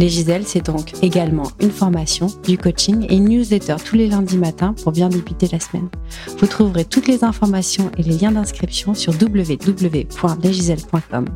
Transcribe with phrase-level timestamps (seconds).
[0.00, 4.38] Les Giselles, c'est donc également une formation, du coaching et une newsletter tous les lundis
[4.38, 5.90] matins pour bien débuter la semaine.
[6.38, 11.26] Vous trouverez toutes les informations et les liens d'inscription sur www.lesgiselles.com.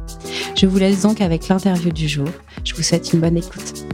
[0.57, 2.27] Je vous laisse donc avec l'interview du jour.
[2.65, 3.85] Je vous souhaite une bonne écoute.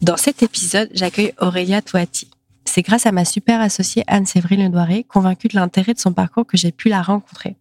[0.00, 2.28] Dans cet épisode, j'accueille Aurélia Toati.
[2.74, 6.56] C'est grâce à ma super associée Anne-Séverine Ledoiré, convaincue de l'intérêt de son parcours, que
[6.56, 7.58] j'ai pu la rencontrer.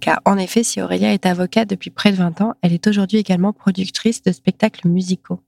[0.00, 3.18] Car en effet, si Aurélia est avocate depuis près de 20 ans, elle est aujourd'hui
[3.18, 5.42] également productrice de spectacles musicaux.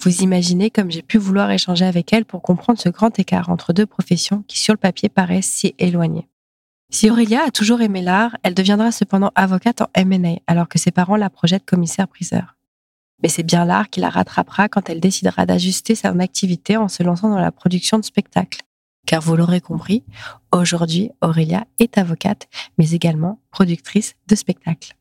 [0.00, 3.72] Vous imaginez comme j'ai pu vouloir échanger avec elle pour comprendre ce grand écart entre
[3.72, 6.28] deux professions qui sur le papier paraissent si éloignées.
[6.90, 10.90] Si Aurélia a toujours aimé l'art, elle deviendra cependant avocate en M&A alors que ses
[10.90, 12.55] parents la projettent commissaire-priseur.
[13.22, 17.02] Mais c'est bien l'art qui la rattrapera quand elle décidera d'ajuster son activité en se
[17.02, 18.60] lançant dans la production de spectacles.
[19.06, 20.04] Car vous l'aurez compris,
[20.52, 24.96] aujourd'hui, Aurélia est avocate, mais également productrice de spectacles.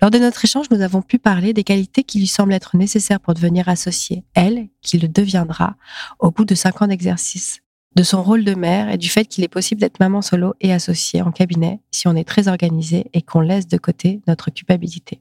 [0.00, 3.20] Lors de notre échange, nous avons pu parler des qualités qui lui semblent être nécessaires
[3.20, 5.76] pour devenir associée, elle, qui le deviendra
[6.20, 7.60] au bout de cinq ans d'exercice,
[7.96, 10.72] de son rôle de mère et du fait qu'il est possible d'être maman solo et
[10.72, 15.20] associée en cabinet si on est très organisé et qu'on laisse de côté notre culpabilité.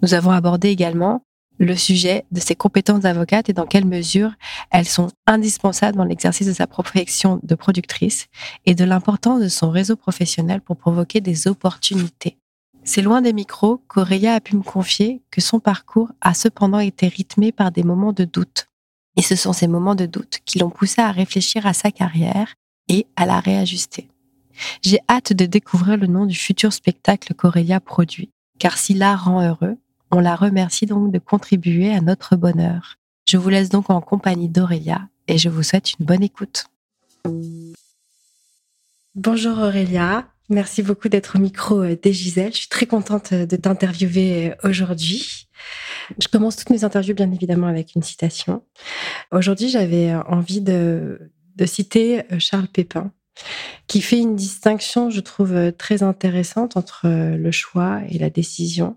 [0.00, 1.24] Nous avons abordé également
[1.58, 4.32] le sujet de ses compétences d'avocate et dans quelle mesure
[4.70, 8.28] elles sont indispensables dans l'exercice de sa profession de productrice
[8.64, 12.38] et de l'importance de son réseau professionnel pour provoquer des opportunités.
[12.84, 17.08] C'est loin des micros qu'Aurélia a pu me confier que son parcours a cependant été
[17.08, 18.68] rythmé par des moments de doute.
[19.16, 22.54] Et ce sont ces moments de doute qui l'ont poussé à réfléchir à sa carrière
[22.88, 24.08] et à la réajuster.
[24.82, 29.42] J'ai hâte de découvrir le nom du futur spectacle qu'Aurélia produit, car si l'art rend
[29.42, 29.76] heureux,
[30.10, 32.96] on la remercie donc de contribuer à notre bonheur.
[33.26, 36.66] Je vous laisse donc en compagnie d'Aurélia et je vous souhaite une bonne écoute.
[39.14, 42.52] Bonjour Aurélia, merci beaucoup d'être au micro euh, des Gisèle.
[42.52, 45.48] Je suis très contente euh, de t'interviewer euh, aujourd'hui.
[46.22, 48.62] Je commence toutes mes interviews bien évidemment avec une citation.
[49.30, 53.12] Aujourd'hui, j'avais envie de, de citer Charles Pépin,
[53.88, 58.96] qui fait une distinction, je trouve, très intéressante entre le choix et la décision.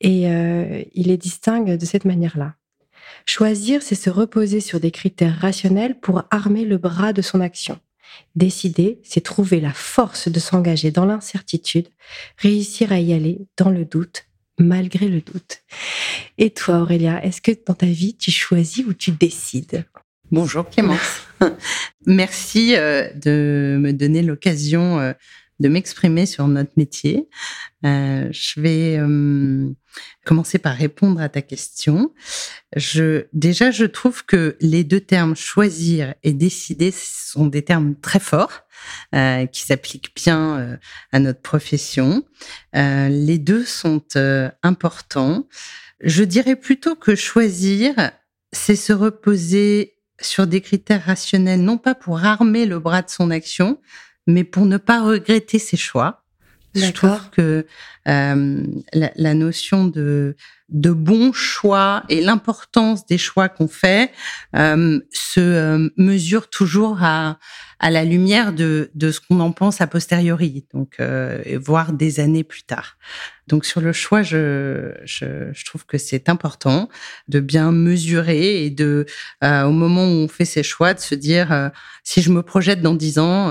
[0.00, 2.54] Et euh, il les distingue de cette manière-là.
[3.26, 7.78] Choisir, c'est se reposer sur des critères rationnels pour armer le bras de son action.
[8.34, 11.88] Décider, c'est trouver la force de s'engager dans l'incertitude,
[12.38, 14.24] réussir à y aller dans le doute,
[14.58, 15.62] malgré le doute.
[16.38, 19.84] Et toi, Aurélia, est-ce que dans ta vie, tu choisis ou tu décides?
[20.32, 21.22] Bonjour Clémence.
[22.06, 25.12] Merci euh, de me donner l'occasion euh,
[25.60, 27.28] de m'exprimer sur notre métier.
[27.84, 29.70] Euh, je vais euh,
[30.24, 32.12] commencer par répondre à ta question.
[32.76, 38.20] Je, déjà, je trouve que les deux termes choisir et décider sont des termes très
[38.20, 38.62] forts
[39.14, 40.76] euh, qui s'appliquent bien euh,
[41.12, 42.24] à notre profession.
[42.76, 44.02] Euh, les deux sont
[44.62, 45.46] importants.
[46.00, 47.94] Je dirais plutôt que choisir,
[48.52, 53.30] c'est se reposer sur des critères rationnels, non pas pour armer le bras de son
[53.30, 53.80] action,
[54.26, 56.24] mais pour ne pas regretter ses choix.
[56.74, 57.66] Je trouve que
[58.06, 60.36] euh, la, la, notion de,
[60.68, 64.12] de bon choix et l'importance des choix qu'on fait
[64.54, 67.40] euh, se euh, mesure toujours à,
[67.80, 72.20] à la lumière de, de ce qu'on en pense a posteriori, donc euh, voire des
[72.20, 72.98] années plus tard.
[73.48, 76.88] Donc sur le choix, je, je, je trouve que c'est important
[77.26, 79.06] de bien mesurer et de,
[79.42, 81.72] euh, au moment où on fait ses choix, de se dire
[82.04, 83.50] si je me projette dans dix ans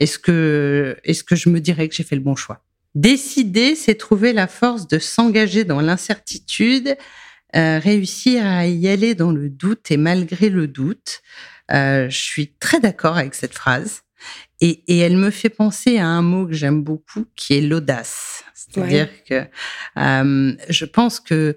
[0.00, 2.64] est-ce que, est-ce que je me dirais que j'ai fait le bon choix?
[2.94, 6.96] Décider, c'est trouver la force de s'engager dans l'incertitude,
[7.54, 11.20] euh, réussir à y aller dans le doute et malgré le doute.
[11.70, 14.00] Euh, je suis très d'accord avec cette phrase.
[14.60, 18.44] Et, et, elle me fait penser à un mot que j'aime beaucoup, qui est l'audace.
[18.54, 19.46] C'est-à-dire que
[19.96, 21.56] euh, je pense que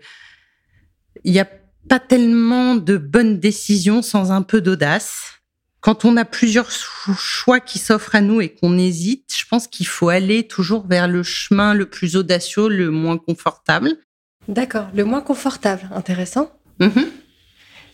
[1.23, 1.50] il n'y a
[1.89, 5.42] pas tellement de bonnes décisions sans un peu d'audace
[5.83, 9.85] quand on a plusieurs choix qui s'offrent à nous et qu'on hésite, je pense qu'il
[9.85, 13.97] faut aller toujours vers le chemin le plus audacieux, le moins confortable.
[14.47, 16.50] D'accord, le moins confortable, intéressant.
[16.80, 17.07] Mm-hmm.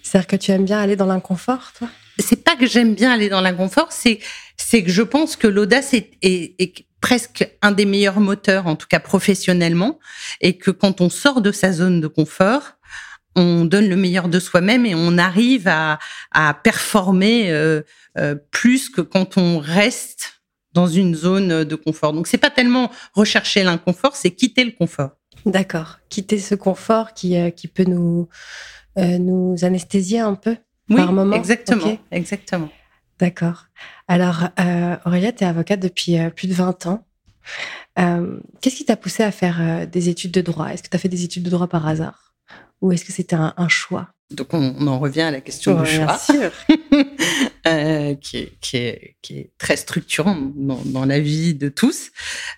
[0.03, 1.89] C'est-à-dire que tu aimes bien aller dans l'inconfort, toi?
[2.19, 4.19] C'est pas que j'aime bien aller dans l'inconfort, c'est
[4.56, 8.75] c'est que je pense que l'audace est, est, est, presque un des meilleurs moteurs, en
[8.75, 10.00] tout cas professionnellement,
[10.42, 12.74] et que quand on sort de sa zone de confort,
[13.39, 16.00] on donne le meilleur de soi-même et on arrive à,
[16.31, 17.81] à performer euh,
[18.18, 20.41] euh, plus que quand on reste
[20.74, 22.13] dans une zone de confort.
[22.13, 25.12] Donc c'est pas tellement rechercher l'inconfort, c'est quitter le confort.
[25.45, 28.27] D'accord, quitter ce confort qui, euh, qui peut nous,
[28.97, 30.57] nous anesthésier un peu
[30.89, 31.35] oui, par moment.
[31.35, 32.69] Exactement, exactement.
[33.19, 33.65] D'accord.
[34.07, 34.50] Alors,
[35.06, 37.06] Aurélia, tu es avocate depuis plus de 20 ans.
[37.95, 40.68] Qu'est-ce qui t'a poussé à faire des études de droit?
[40.68, 42.28] Est-ce que tu as fait des études de droit par hasard?
[42.81, 44.09] Ou est-ce que c'était un, choix?
[44.31, 46.19] Donc on, en revient à la question du choix,
[47.67, 52.11] euh, qui, est, qui, est, qui, est, très structurant dans, dans, la vie de tous.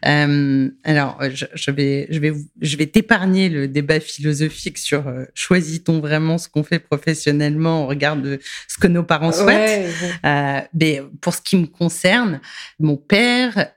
[0.06, 5.24] Euh, alors je, je, vais je vais je vais t'épargner le débat philosophique sur euh,
[5.34, 9.90] choisit-on vraiment ce qu'on fait professionnellement au regard de ce que nos parents souhaitent?
[10.74, 12.42] Mais pour ce qui me concerne,
[12.80, 13.72] mon père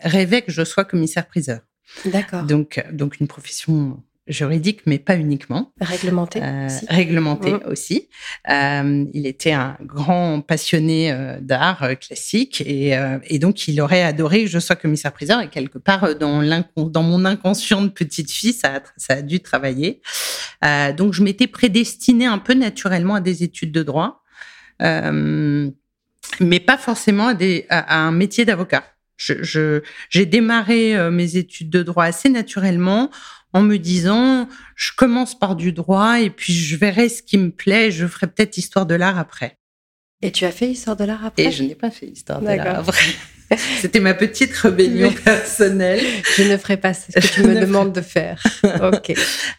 [0.00, 1.60] rêvait que je sois commissaire priseur.
[2.06, 2.44] D'accord.
[2.44, 5.72] Donc donc une profession juridique, mais pas uniquement.
[5.80, 7.60] Réglementé euh, Réglementé mmh.
[7.66, 8.08] aussi.
[8.48, 14.02] Euh, il était un grand passionné euh, d'art euh, classique et, et, donc il aurait
[14.02, 16.42] adoré que je sois commissaire-priseur et quelque part dans,
[16.76, 20.00] dans mon inconscient de petite fille, ça a, ça a dû travailler.
[20.96, 24.22] donc je m'étais prédestinée un peu naturellement à des études de droit,
[24.80, 28.84] mais pas forcément à, des, à, à un métier d'avocat.
[29.16, 29.80] Je,
[30.10, 33.10] j'ai démarré mes études de droit assez naturellement
[33.54, 34.46] en me disant
[34.76, 38.26] je commence par du droit et puis je verrai ce qui me plaît, je ferai
[38.26, 39.56] peut-être histoire de l'art après.
[40.20, 41.44] Et tu as fait histoire de l'art après?
[41.44, 43.04] Et je n'ai pas fait histoire de l'art après.
[43.80, 46.00] C'était ma petite rébellion personnelle.
[46.36, 48.42] Je ne ferai pas ce que tu me demandes de faire.
[48.82, 49.12] Ok.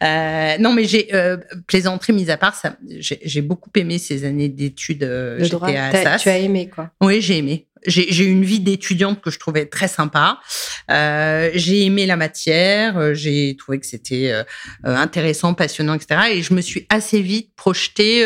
[0.04, 1.38] Euh, non, mais j'ai euh,
[1.68, 2.60] plaisanterie mise à part,
[2.90, 5.04] j'ai beaucoup aimé ces années d'études.
[5.04, 9.32] Euh, J'étais à Tu as aimé quoi Oui, j'ai aimé j'ai une vie d'étudiante que
[9.32, 10.40] je trouvais très sympa.
[10.92, 14.44] Euh, j'ai aimé la matière, euh, j'ai trouvé que c'était euh,
[14.86, 16.22] euh, intéressant, passionnant, etc.
[16.32, 18.26] Et je me suis assez vite projetée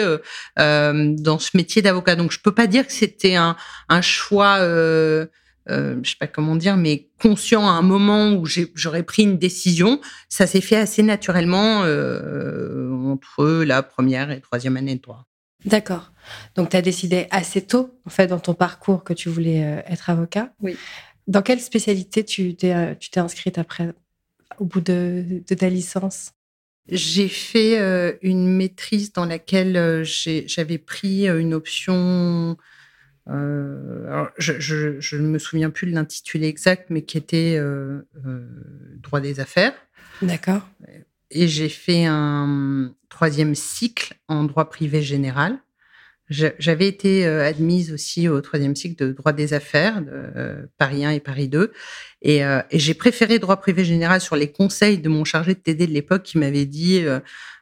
[0.59, 2.15] euh, dans ce métier d'avocat.
[2.15, 3.55] Donc je peux pas dire que c'était un,
[3.89, 5.25] un, choix, euh,
[5.67, 10.01] je sais pas comment dire, mais conscient à un moment où j'aurais pris une décision.
[10.29, 11.81] Ça s'est fait assez naturellement
[13.11, 15.25] entre la première et troisième année de droit.
[15.65, 16.11] D'accord.
[16.55, 19.81] Donc, tu as décidé assez tôt, en fait, dans ton parcours, que tu voulais euh,
[19.85, 20.53] être avocat.
[20.61, 20.77] Oui.
[21.27, 23.93] Dans quelle spécialité tu t'es, euh, tu t'es inscrite après,
[24.57, 26.31] au bout de, ta licence?
[26.87, 32.57] J'ai fait euh, une maîtrise dans laquelle j'avais pris une option.
[33.27, 37.61] je ne me souviens plus de l'intitulé exact, mais qui était
[39.03, 39.73] droit des affaires.
[40.23, 40.67] D'accord.
[41.31, 45.59] Et j'ai fait un troisième cycle en droit privé général.
[46.29, 51.03] J'avais été euh, admise aussi au troisième cycle de droit des affaires, de euh, Paris
[51.03, 51.71] 1 et Paris 2.
[52.21, 55.59] Et, euh, et j'ai préféré droit privé général sur les conseils de mon chargé de
[55.59, 57.03] TD de l'époque qui m'avait dit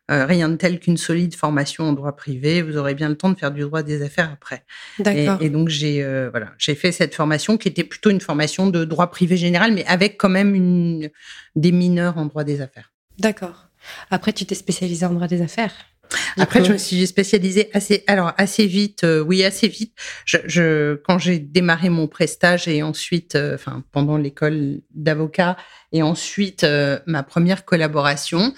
[0.09, 3.37] rien de tel qu'une solide formation en droit privé, vous aurez bien le temps de
[3.37, 4.63] faire du droit des affaires après.
[4.99, 5.41] D'accord.
[5.41, 8.85] Et, et, donc j'ai voilà, j'ai fait cette formation qui était plutôt une formation de
[8.85, 11.09] droit privé général, mais avec quand même une,
[11.55, 12.93] des mineurs en droit des affaires.
[13.19, 13.67] D'accord.
[14.09, 15.73] Après, tu t'es spécialisée en droit des affaires?
[16.37, 19.93] Après, je me suis spécialisée assez, alors assez vite, euh, oui, assez vite.
[20.25, 25.57] Je, je quand j'ai démarré mon prestage et ensuite, euh, enfin, pendant l'école d'avocat
[25.91, 28.53] et ensuite euh, ma première collaboration,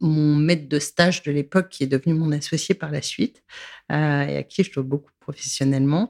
[0.00, 3.42] mon maître de stage de l'époque, qui est devenu mon associé par la suite,
[3.90, 3.92] et
[4.36, 6.08] à qui je dois beaucoup professionnellement,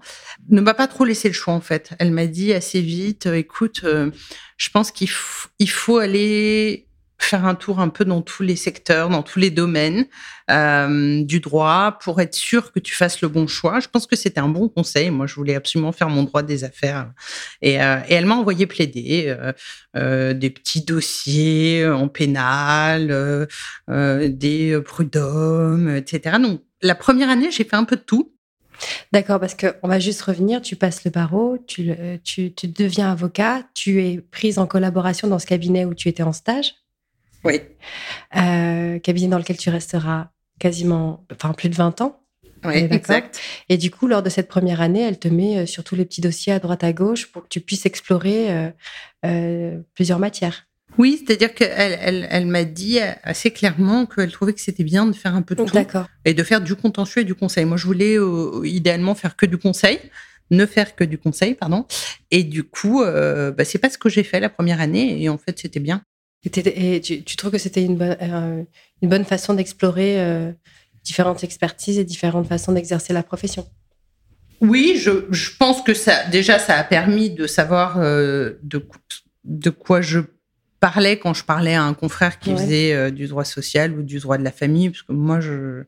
[0.51, 1.95] ne m'a pas trop laissé le choix en fait.
[1.99, 6.87] Elle m'a dit assez vite, écoute, je pense qu'il faut aller
[7.19, 10.07] faire un tour un peu dans tous les secteurs, dans tous les domaines
[10.51, 13.81] euh, du droit pour être sûr que tu fasses le bon choix.
[13.81, 15.11] Je pense que c'était un bon conseil.
[15.11, 17.13] Moi, je voulais absolument faire mon droit des affaires.
[17.63, 19.35] Et, euh, elle m'a envoyé plaider
[19.97, 23.49] euh, des petits dossiers en pénal,
[23.89, 26.37] des prud'hommes, etc.
[26.41, 28.35] Donc, la première année, j'ai fait un peu de tout.
[29.13, 31.85] D'accord, parce qu'on va juste revenir, tu passes le barreau, tu,
[32.65, 36.75] deviens avocat, tu es prise en collaboration dans ce cabinet où tu étais en stage.
[37.45, 37.61] Oui.
[38.37, 42.21] Euh, cabinet dans lequel tu resteras quasiment, enfin plus de 20 ans.
[42.65, 43.41] Oui, exact.
[43.69, 46.07] Et du coup, lors de cette première année, elle te met euh, sur tous les
[46.07, 48.71] petits dossiers à droite à gauche pour que tu puisses explorer euh,
[49.27, 50.67] euh, plusieurs matières.
[50.97, 55.13] Oui, c'est-à-dire qu'elle elle, elle, m'a dit assez clairement qu'elle trouvait que c'était bien de
[55.13, 55.77] faire un peu de tout.
[56.25, 57.65] Et de faire du contentieux et du conseil.
[57.65, 59.99] Moi, je voulais euh, idéalement faire que du conseil,
[60.51, 61.87] ne faire que du conseil, pardon.
[62.31, 65.21] Et du coup, euh, bah, c'est pas ce que j'ai fait la première année.
[65.23, 66.03] Et en fait, c'était bien.
[66.45, 68.63] Et, tu, trouves que c'était une, bonne, euh,
[69.03, 70.53] une bonne façon d'explorer euh,
[71.03, 73.67] différentes expertises et différentes façons d'exercer la profession?
[74.61, 78.87] Oui, je, je, pense que ça, déjà, ça a permis de savoir euh, de,
[79.45, 80.21] de quoi je
[80.81, 84.37] parlait quand je parlais à un confrère qui faisait du droit social ou du droit
[84.37, 85.85] de la famille, parce que moi, je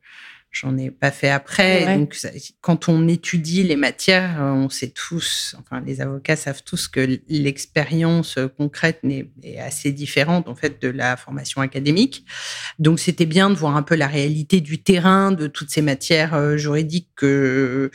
[0.59, 1.99] J'en ai pas fait après.
[1.99, 2.17] Donc,
[2.63, 7.19] quand on étudie les matières, euh, on sait tous, enfin, les avocats savent tous que
[7.29, 12.25] l'expérience concrète est assez différente, en fait, de la formation académique.
[12.79, 16.33] Donc, c'était bien de voir un peu la réalité du terrain, de toutes ces matières
[16.33, 17.91] euh, juridiques que,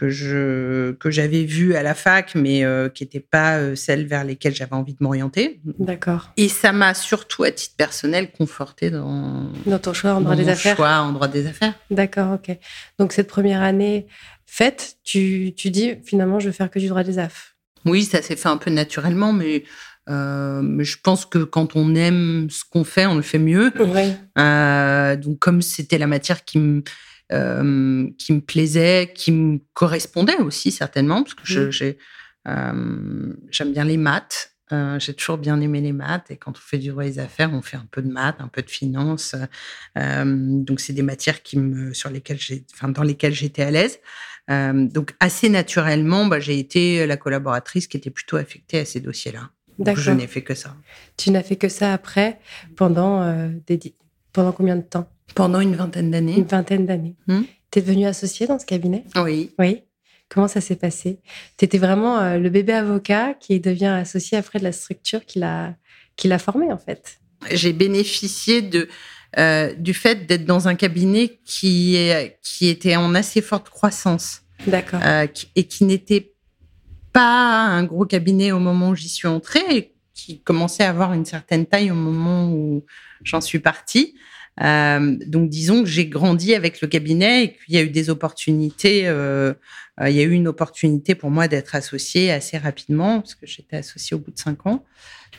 [0.00, 4.06] que je que j'avais vu à la fac, mais euh, qui n'étaient pas euh, celles
[4.06, 5.60] vers lesquelles j'avais envie de m'orienter.
[5.78, 6.32] D'accord.
[6.38, 10.48] Et ça m'a surtout, à titre personnel, conforté dans dans ton choix en droit des
[10.48, 10.74] affaires.
[10.74, 11.74] Choix en droit des affaires.
[11.90, 12.56] D'accord, ok.
[12.98, 14.06] Donc cette première année
[14.46, 17.54] faite, tu, tu dis finalement je vais faire que du droit des affaires.
[17.84, 19.64] Oui, ça s'est fait un peu naturellement, mais
[20.08, 23.70] euh, je pense que quand on aime ce qu'on fait, on le fait mieux.
[23.78, 25.16] Oui.
[25.18, 26.82] donc, comme c'était la matière qui me,
[27.32, 31.94] euh, qui me plaisait, qui me correspondait aussi certainement, parce que mmh.
[32.48, 34.56] euh, j'aime bien les maths.
[34.72, 37.52] Euh, j'ai toujours bien aimé les maths et quand on fait du droit des affaires,
[37.52, 39.34] on fait un peu de maths, un peu de finance.
[39.96, 43.98] donc c'est des matières qui me, sur lesquelles j'ai, enfin dans lesquelles j'étais à l'aise.
[44.48, 49.50] donc assez naturellement, bah, j'ai été la collaboratrice qui était plutôt affectée à ces dossiers-là.
[49.94, 50.76] Je n'ai fait que ça.
[51.16, 52.38] Tu n'as fait que ça après
[52.76, 53.80] pendant des,
[54.32, 55.08] pendant combien de temps?
[55.34, 56.36] Pendant une vingtaine d'années.
[56.36, 57.16] Une vingtaine d'années.
[57.26, 57.42] Hmm.
[57.70, 59.04] Tu es devenue associée dans ce cabinet?
[59.16, 59.52] Oui.
[59.58, 59.82] Oui.
[60.28, 61.20] Comment ça s'est passé?
[61.58, 65.42] Tu étais vraiment euh, le bébé avocat qui devient associé après de la structure qu'il
[65.42, 65.74] a,
[66.16, 67.20] qu'il a formée, en fait.
[67.50, 68.88] J'ai bénéficié de,
[69.38, 74.42] euh, du fait d'être dans un cabinet qui, est, qui était en assez forte croissance.
[74.66, 75.00] D'accord.
[75.02, 76.34] Euh, et qui n'était
[77.12, 81.12] pas un gros cabinet au moment où j'y suis entrée et qui commençait à avoir
[81.12, 82.84] une certaine taille au moment où
[83.24, 84.14] j'en suis partie.
[84.62, 88.10] Euh, donc, disons que j'ai grandi avec le cabinet et qu'il y a eu des
[88.10, 89.06] opportunités.
[89.06, 89.54] Euh,
[90.00, 93.46] euh, il y a eu une opportunité pour moi d'être associée assez rapidement parce que
[93.46, 94.84] j'étais associée au bout de cinq ans.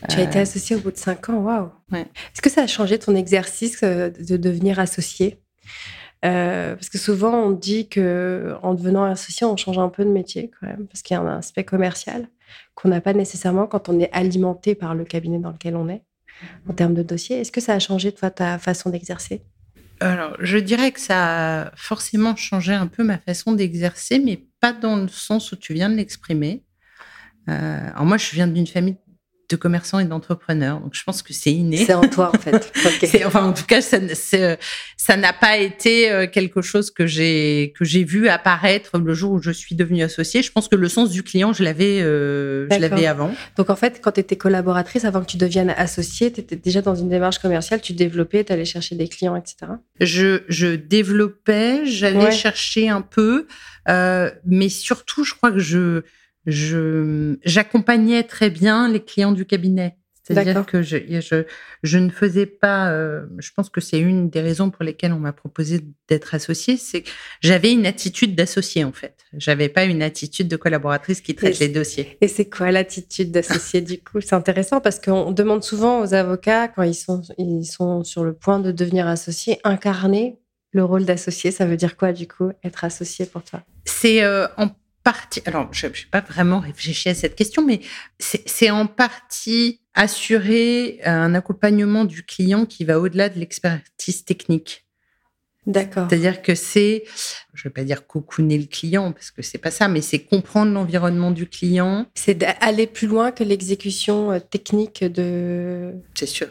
[0.10, 1.70] Tu as été associée au bout de cinq ans, waouh.
[1.92, 2.01] Ouais.
[2.01, 5.40] Est-ce que ça a changé ton exercice de devenir associée?
[6.22, 10.50] Parce que souvent on dit que en devenant associé, on change un peu de métier
[10.60, 12.28] quand même, parce qu'il y a un aspect commercial
[12.74, 16.04] qu'on n'a pas nécessairement quand on est alimenté par le cabinet dans lequel on est
[16.70, 17.40] en termes de dossier.
[17.40, 19.44] Est-ce que ça a changé ta façon d'exercer?
[20.00, 24.74] Alors, je dirais que ça a forcément changé un peu ma façon d'exercer, mais pas
[24.74, 26.64] dans le sens où tu viens de l'exprimer.
[27.50, 28.98] Euh, alors moi, je viens d'une famille
[29.51, 30.79] de commerçants et d'entrepreneurs.
[30.79, 31.77] Donc, je pense que c'est inné.
[31.77, 32.72] C'est en toi, en fait.
[33.25, 33.98] Enfin, en tout cas, ça,
[34.98, 39.34] ça n'a pas été euh, quelque chose que j'ai que j'ai vu apparaître le jour
[39.34, 40.41] où je suis devenue associée.
[40.41, 43.34] Je pense que le sens du client, je l'avais, euh, je l'avais avant.
[43.58, 46.81] Donc, en fait, quand tu étais collaboratrice, avant que tu deviennes associée, tu étais déjà
[46.81, 49.74] dans une démarche commerciale, tu développais, tu allais chercher des clients, etc.
[50.00, 53.48] Je, je développais, j'allais chercher un peu,
[53.89, 56.03] euh, mais surtout, je crois que je
[56.46, 59.98] je j'accompagnais très bien les clients du cabinet.
[60.24, 61.44] C'est-à-dire que je, je,
[61.84, 62.92] je, ne faisais pas.
[62.92, 66.78] Euh, je pense que c'est une des raisons pour lesquelles on m'a proposé d'être associée,
[66.78, 67.10] c'est que
[67.42, 69.18] j'avais une attitude d'associé en fait.
[69.34, 72.18] J'avais pas une attitude de collaboratrice qui traite les dossiers.
[72.22, 74.22] Et c'est quoi l'attitude d'associé du coup?
[74.22, 78.34] C'est intéressant parce qu'on demande souvent aux avocats quand ils sont ils sont sur le
[78.34, 80.38] point de devenir associés, incarner
[80.72, 81.52] le rôle d'associé.
[81.52, 83.64] Ça veut dire quoi du coup être associé pour toi?
[83.86, 84.70] C'est euh, en
[85.03, 87.81] partie, alors je n'ai pas vraiment réfléchi à cette question, mais
[88.20, 94.86] c'est en partie assurer un accompagnement du client qui va au-delà de l'expertise technique.
[95.67, 96.08] D'accord.
[96.10, 97.03] C'est-à-dire que c'est,
[97.53, 100.20] je ne vais pas dire cocooner le client parce que c'est pas ça, mais c'est
[100.20, 102.08] comprendre l'environnement du client.
[102.15, 105.93] C'est d'aller plus loin que l'exécution euh, technique de.
[106.15, 106.48] C'est sûr.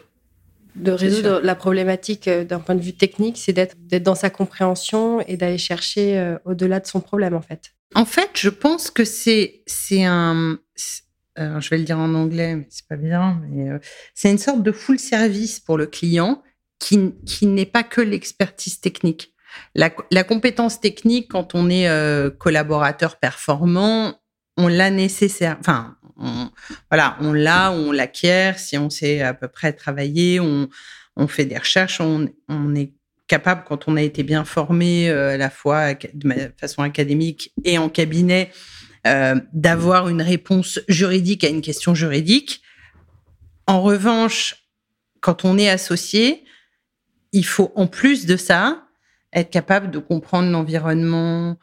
[0.77, 5.21] De résoudre la problématique euh, d'un point de vue technique, c'est d'être dans sa compréhension
[5.23, 7.73] et d'aller chercher euh, au-delà de son problème en fait.
[7.95, 10.59] En fait, je pense que c'est c'est un
[11.37, 13.79] je vais le dire en anglais, mais c'est pas bien, euh,
[14.15, 16.43] c'est une sorte de full service pour le client
[16.79, 19.33] qui, qui n'est pas que l'expertise technique.
[19.75, 19.91] La,
[20.25, 24.21] compétence technique, quand on est euh, collaborateur performant,
[24.57, 25.57] on l'a nécessaire.
[25.61, 25.97] Enfin,
[26.91, 28.59] voilà, on l'a, on l'acquiert.
[28.59, 30.69] Si on sait à peu près travailler, on,
[31.17, 32.93] on fait des recherches, on, on est
[33.31, 37.79] capable, quand on a été bien formé euh, à la fois de façon académique et
[37.79, 38.51] en cabinet,
[39.07, 42.61] euh, d'avoir une réponse juridique à une question juridique.
[43.69, 44.67] En revanche,
[45.21, 46.43] quand on est associé,
[47.33, 48.83] il faut en plus de ça
[49.33, 51.57] être capable de comprendre l'environnement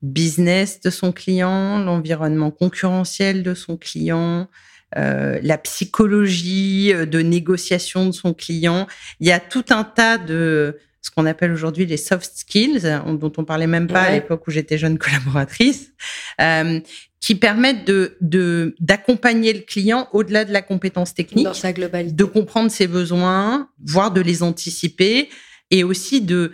[0.00, 4.48] business de son client, l'environnement concurrentiel de son client,
[4.96, 8.86] euh, la psychologie de négociation de son client.
[9.20, 13.32] Il y a tout un tas de ce qu'on appelle aujourd'hui les soft skills, dont
[13.36, 15.92] on parlait même pas à l'époque où j'étais jeune collaboratrice,
[16.40, 16.80] euh,
[17.20, 22.24] qui permettent de d'accompagner le client au-delà de la compétence technique, dans sa globalité, de
[22.24, 25.28] comprendre ses besoins, voire de les anticiper,
[25.70, 26.52] et aussi de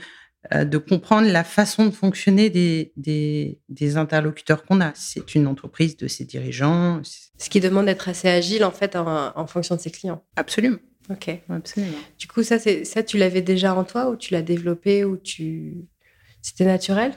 [0.54, 4.92] euh, de comprendre la façon de fonctionner des, des, des interlocuteurs qu'on a.
[4.94, 7.02] C'est une entreprise de ses dirigeants.
[7.02, 10.24] Ce qui demande d'être assez agile en fait en, en, fonction de ses clients.
[10.36, 10.78] Absolument.
[11.10, 11.30] Ok.
[11.48, 11.98] Absolument.
[12.18, 15.16] Du coup, ça, c'est ça, tu l'avais déjà en toi ou tu l'as développé ou
[15.16, 15.88] tu
[16.42, 17.12] c'était naturel?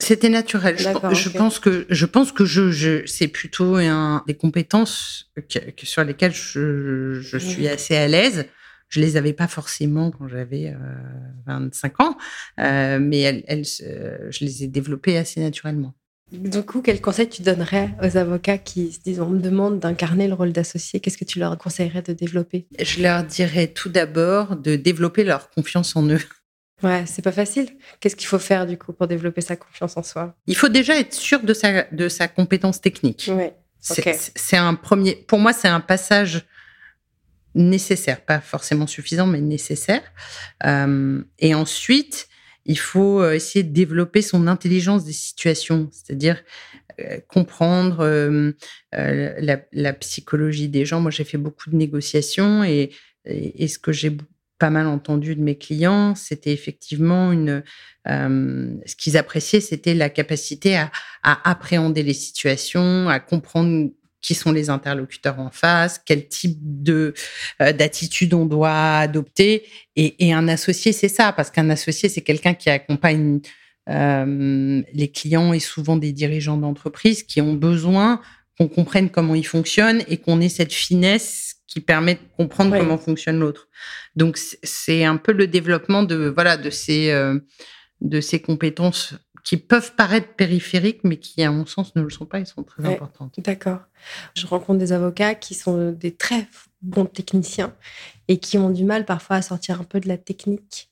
[0.00, 0.78] C'était naturel.
[0.78, 5.84] Je, je pense que je pense que je, je c'est plutôt un, des compétences que,
[5.84, 8.46] sur lesquelles je, je suis assez à l'aise.
[8.88, 10.76] Je les avais pas forcément quand j'avais euh,
[11.46, 12.16] 25 ans,
[12.58, 15.94] euh, mais elles, elles, je les ai développées assez naturellement.
[16.32, 20.28] Du coup, quel conseil tu donnerais aux avocats qui se disent on me demande d'incarner
[20.28, 21.00] le rôle d'associé?
[21.00, 22.66] Qu'est-ce que tu leur conseillerais de développer?
[22.78, 26.20] Je leur dirais tout d'abord de développer leur confiance en eux.
[26.82, 27.70] Ouais, c'est pas facile.
[28.00, 30.36] Qu'est-ce qu'il faut faire du coup pour développer sa confiance en soi?
[30.46, 33.30] Il faut déjà être sûr de sa de sa compétence technique.
[33.34, 33.56] Ouais.
[33.80, 35.14] C'est un premier.
[35.14, 36.46] Pour moi, c'est un passage
[37.54, 40.02] nécessaire, pas forcément suffisant, mais nécessaire.
[40.66, 42.28] Euh, et ensuite,
[42.68, 46.44] il faut euh, essayer de développer son intelligence des situations, c'est-à-dire
[47.00, 48.52] euh, comprendre euh,
[48.92, 51.00] la, psychologie des gens.
[51.00, 52.90] Moi, j'ai fait beaucoup de négociations et,
[53.26, 54.16] ce que j'ai
[54.58, 57.62] pas mal entendu de mes clients, c'était effectivement une.
[58.06, 60.90] Ce qu'ils appréciaient, c'était la capacité à,
[61.22, 67.14] appréhender les situations, à comprendre qui sont les interlocuteurs en face, quel type de
[67.62, 69.64] euh, d'attitude on doit adopter.
[69.96, 73.40] Et, et un associé, c'est ça, parce qu'un associé, c'est quelqu'un qui accompagne
[73.88, 78.20] euh, les clients et souvent des dirigeants d'entreprise qui ont besoin
[78.58, 82.78] qu'on comprenne comment ils fonctionnent et qu'on ait cette finesse qui permet de comprendre oui.
[82.80, 83.68] comment fonctionne l'autre.
[84.14, 87.38] Donc c'est un peu le développement de voilà de ces euh,
[88.00, 89.14] de ces compétences
[89.48, 92.64] qui peuvent paraître périphériques, mais qui, à mon sens, ne le sont pas, elles sont
[92.64, 93.40] très ouais, importantes.
[93.40, 93.78] D'accord.
[94.36, 96.46] Je rencontre des avocats qui sont des très
[96.82, 97.72] bons techniciens
[98.28, 100.90] et qui ont du mal parfois à sortir un peu de la technique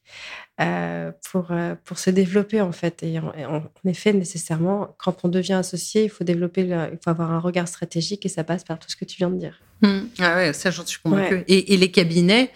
[0.63, 3.03] euh, pour, euh, pour se développer, en fait.
[3.03, 7.11] Et en, en, effet, nécessairement, quand on devient associé, il faut développer, le, il faut
[7.11, 9.61] avoir un regard stratégique et ça passe par tout ce que tu viens de dire.
[9.83, 9.99] Mmh.
[10.19, 11.35] Ah ouais, ça, j'en suis convaincue.
[11.35, 11.45] Ouais.
[11.47, 12.51] Et, et les cabinets,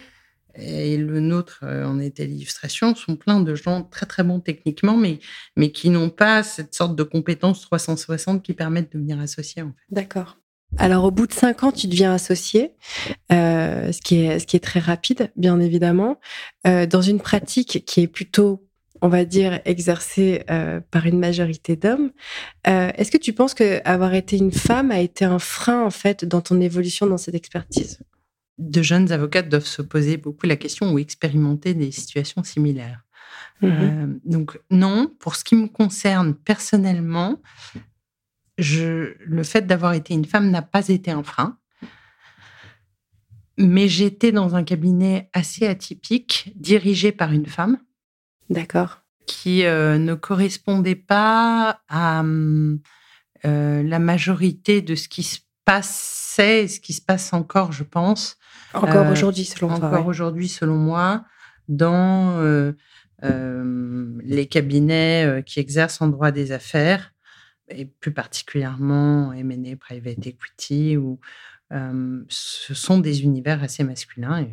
[0.55, 4.97] et le nôtre euh, en était l'illustration, sont pleins de gens très très bons techniquement,
[4.97, 5.19] mais,
[5.57, 9.63] mais qui n'ont pas cette sorte de compétences 360 qui permettent de devenir associés.
[9.63, 9.95] En fait.
[9.95, 10.37] D'accord.
[10.79, 12.75] Alors, au bout de cinq ans, tu deviens associé,
[13.33, 16.21] euh, ce, qui est, ce qui est très rapide, bien évidemment,
[16.67, 18.65] euh, dans une pratique qui est plutôt,
[19.03, 20.45] on va dire, exercée
[20.93, 22.13] par une majorité d'hommes.
[22.65, 26.25] Est-ce que tu penses que avoir été une femme a été un frein, en fait,
[26.25, 27.99] dans ton évolution dans cette expertise?
[28.61, 33.03] De jeunes avocates doivent se poser beaucoup la question ou expérimenter des situations similaires.
[33.63, 33.67] Mmh.
[33.67, 37.41] Euh, donc non, pour ce qui me concerne personnellement,
[38.59, 41.57] je, le fait d'avoir été une femme n'a pas été un frein.
[43.59, 47.79] Mais j'étais dans un cabinet assez atypique, dirigé par une femme.
[48.49, 49.03] D'accord.
[49.27, 52.79] Qui euh, ne correspondait pas à euh,
[53.45, 58.39] la majorité de ce qui se passait et ce qui se passe encore, je pense,
[58.75, 59.89] encore euh, aujourd'hui, selon toi.
[59.89, 60.07] Encore ouais.
[60.07, 61.25] aujourd'hui, selon moi,
[61.69, 62.73] dans euh,
[63.25, 67.13] euh, les cabinets qui exercent en droit des affaires,
[67.69, 71.21] et plus particulièrement M&A Private Equity, où
[72.29, 74.47] ce sont des univers assez masculins.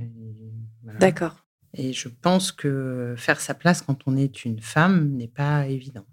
[0.83, 0.99] Voilà.
[0.99, 1.45] D'accord.
[1.73, 6.05] Et je pense que faire sa place quand on est une femme n'est pas évident.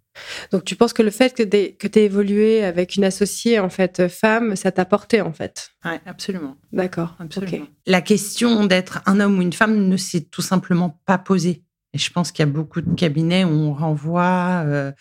[0.53, 1.43] Donc, tu penses que le fait que
[1.87, 5.71] tu aies évolué avec une associée, en fait, femme, ça t'a porté, en fait?
[5.85, 6.57] Oui, absolument.
[6.73, 7.17] D'accord.
[7.19, 7.53] Absolument.
[7.53, 7.65] Okay.
[7.87, 11.65] La question d'être un homme ou une femme ne s'est tout simplement pas posée.
[11.93, 14.93] Et je pense qu'il y a beaucoup de cabinets où on renvoie euh,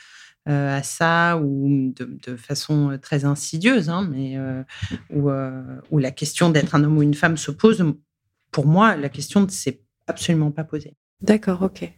[0.48, 4.64] euh, à ça ou de, de, façon très insidieuse, hein, mais euh,
[5.10, 5.32] où,
[5.92, 7.84] où, la question d'être un homme ou une femme se pose.
[8.52, 10.96] Pour moi, la question ne s'est absolument pas posée.
[11.22, 11.92] D'accord, ok.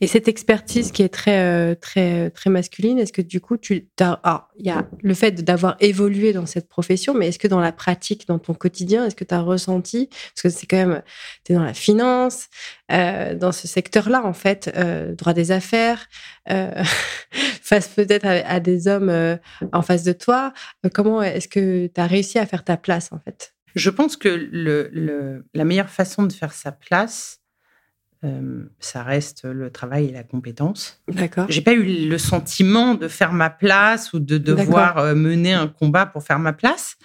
[0.00, 3.88] Et cette expertise qui est très euh, très très masculine, est-ce que du coup tu
[4.00, 7.60] as il y a le fait d'avoir évolué dans cette profession, mais est-ce que dans
[7.60, 11.02] la pratique, dans ton quotidien, est-ce que tu as ressenti parce que c'est quand même
[11.44, 12.48] tu es dans la finance,
[12.92, 16.06] euh, dans ce secteur-là en fait, euh, droit des affaires,
[17.62, 19.38] face peut-être à, des hommes
[19.72, 20.52] en face de toi,
[20.92, 23.54] comment est-ce que tu as réussi à faire ta place en fait?
[23.74, 27.39] Je pense que la meilleure façon de faire sa place
[28.22, 31.02] euh, ça reste le travail et la compétence.
[31.08, 31.46] D'accord.
[31.48, 35.68] J'ai pas eu le sentiment de faire ma place ou de devoir euh, mener un
[35.68, 36.96] combat pour faire ma place,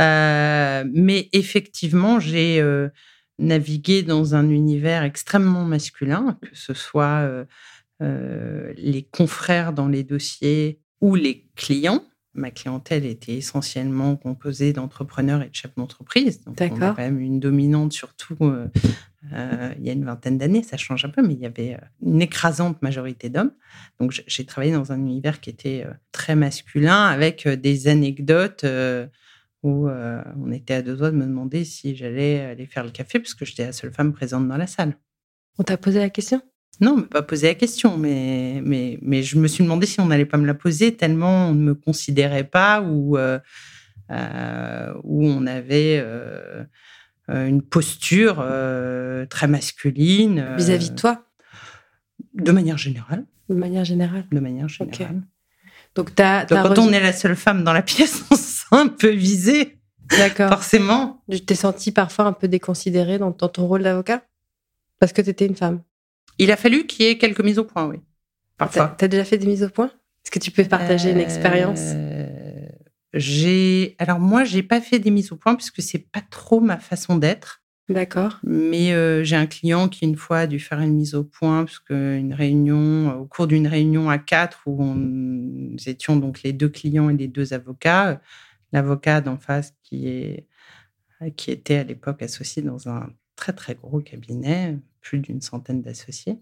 [0.00, 2.88] euh, mais effectivement, j'ai euh,
[3.38, 7.28] navigué dans un univers extrêmement masculin, que ce soit
[8.00, 12.04] les confrères dans les dossiers ou les clients.
[12.34, 16.42] ma clientèle était essentiellement composée d'entrepreneurs et de chefs d'entreprise.
[16.42, 18.36] Donc, on a quand même une dominante, surtout
[19.32, 20.62] euh, euh, il y a une vingtaine d'années.
[20.62, 23.52] Ça change un peu, mais il y avait euh, une écrasante majorité d'hommes.
[24.00, 28.64] Donc, j'ai travaillé dans un univers qui était très masculin, avec des anecdotes
[29.62, 33.18] où on était à deux doigts de me demander si j'allais aller faire le café,
[33.18, 34.96] parce que j'étais la seule femme présente dans la salle.
[35.58, 36.42] On t'a posé la question?
[36.80, 40.00] Non, on m'a pas posé la question, mais, mais, mais je me suis demandé si
[40.00, 43.38] on n'allait pas me la poser tellement on ne me considérait pas ou, euh,
[44.10, 46.64] euh, où on avait euh,
[47.28, 48.44] une posture
[49.30, 50.54] très masculine.
[50.56, 51.24] Vis-à-vis de toi?
[52.34, 53.24] De manière générale.
[53.48, 54.26] De manière générale.
[54.30, 55.22] De manière générale.
[55.94, 58.88] Donc, as, quand on est la seule femme dans la pièce, on se sent un
[58.88, 59.78] peu visé.
[60.18, 60.50] D'accord.
[60.50, 61.22] Forcément.
[61.30, 64.22] Tu t'es senti parfois un peu déconsidérée dans ton rôle d'avocat?
[64.98, 65.80] Parce que tu étais une femme
[66.38, 68.00] il a fallu qu'il y ait quelques mises au point, oui.
[68.56, 68.94] Parfois.
[68.98, 69.86] Tu as déjà fait des mises au point?
[69.86, 71.92] Est-ce que tu peux partager une expérience?
[71.94, 72.23] euh,
[73.14, 73.94] J'ai.
[73.98, 77.16] Alors, moi, j'ai pas fait des mises au point puisque c'est pas trop ma façon
[77.16, 77.62] d'être.
[77.88, 78.40] D'accord.
[78.42, 81.64] Mais euh, j'ai un client qui, une fois, a dû faire une mise au point,
[81.64, 86.70] parce une réunion, au cours d'une réunion à quatre, où nous étions donc les deux
[86.70, 88.22] clients et les deux avocats,
[88.72, 90.48] l'avocat d'en face qui, est,
[91.36, 96.38] qui était à l'époque associé dans un très, très gros cabinet, plus d'une centaine d'associés,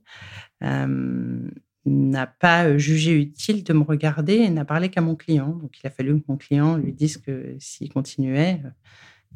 [1.84, 5.48] n'a pas jugé utile de me regarder et n'a parlé qu'à mon client.
[5.48, 8.62] Donc, il a fallu que mon client lui dise que s'il continuait,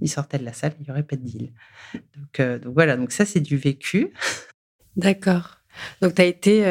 [0.00, 1.52] il sortait de la salle, il n'y aurait pas de deal.
[1.94, 4.12] Donc, donc voilà, donc ça, c'est du vécu.
[4.96, 5.58] D'accord.
[6.00, 6.62] Donc, tu as été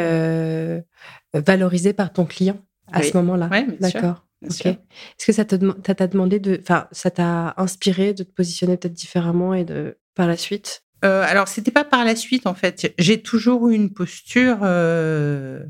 [1.34, 3.50] valorisé par ton client à ce moment-là.
[3.52, 4.26] Oui, D'accord.
[4.44, 9.54] Est-ce que ça t'a demandé de, enfin, ça t'a inspiré de te positionner peut-être différemment
[9.54, 12.94] et de par la suite euh, alors, c'était pas par la suite, en fait.
[12.98, 15.64] J'ai toujours eu une posture euh,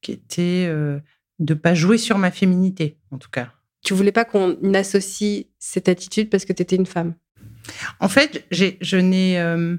[0.00, 1.00] qui était euh,
[1.38, 3.52] de pas jouer sur ma féminité, en tout cas.
[3.84, 7.14] Tu voulais pas qu'on associe cette attitude parce que tu étais une femme?
[8.00, 9.76] En fait, je n'ai euh,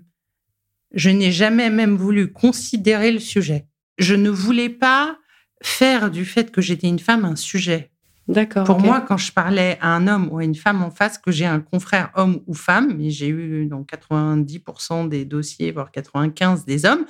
[0.94, 3.68] je n'ai jamais même voulu considérer le sujet.
[3.98, 5.18] Je ne voulais pas
[5.62, 7.92] faire du fait que j'étais une femme un sujet.
[8.28, 8.66] D'accord.
[8.66, 11.32] Pour moi, quand je parlais à un homme ou à une femme en face, que
[11.32, 16.66] j'ai un confrère homme ou femme, et j'ai eu dans 90% des dossiers, voire 95%
[16.66, 17.06] des hommes,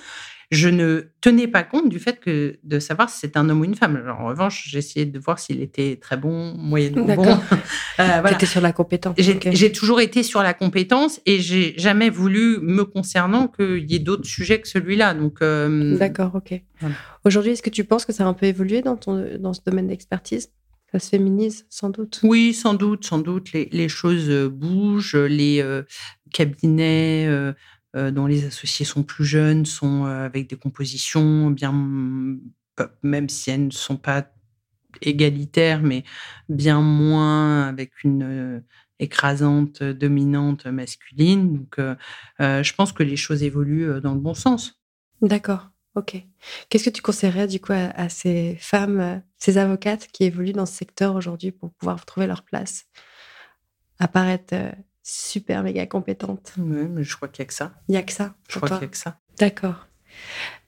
[0.52, 3.66] je ne tenais pas compte du fait que de savoir si c'était un homme ou
[3.66, 4.02] une femme.
[4.08, 7.26] en revanche, j'essayais de voir s'il était très bon, moyennement bon.
[8.00, 8.40] euh, voilà.
[8.40, 9.16] sur la compétence.
[9.18, 14.00] J'ai toujours été sur la compétence et j'ai jamais voulu, me concernant, qu'il y ait
[14.00, 15.14] d'autres sujets que celui-là.
[15.14, 15.42] Donc.
[15.42, 16.62] Euh, D'accord, ok.
[17.24, 19.62] Aujourd'hui, est-ce que tu penses que ça a un peu évolué dans ton dans ce
[19.66, 20.50] domaine d'expertise?
[20.96, 22.22] Ça se féminise, sans doute.
[22.24, 23.52] Oui, sans doute, sans doute.
[23.52, 25.16] Les, choses euh, bougent.
[25.16, 25.84] Les euh,
[26.32, 31.74] cabinets euh, dont les associés sont plus jeunes sont avec des compositions bien,
[33.04, 34.30] même si elles ne sont pas
[35.02, 36.04] égalitaires, mais
[36.50, 38.64] bien moins avec une
[39.00, 41.54] écrasante, dominante masculine.
[41.54, 41.76] Donc,
[42.40, 44.82] je pense que les choses évoluent dans le bon sens.
[45.22, 45.70] D'accord.
[45.96, 46.22] Ok.
[46.70, 50.66] Qu'est-ce que tu conseillerais du coup à, ces femmes, euh, ces avocates qui évoluent dans
[50.66, 52.86] ce secteur aujourd'hui pour pouvoir trouver leur place,
[54.00, 54.72] apparaître euh,
[55.04, 56.54] super méga compétentes?
[56.58, 57.74] Oui, mais je crois qu'il n'y a que ça.
[57.88, 58.36] Il n'y a que ça.
[58.50, 59.20] Je crois qu'il n'y a que ça.
[59.40, 59.88] D'accord.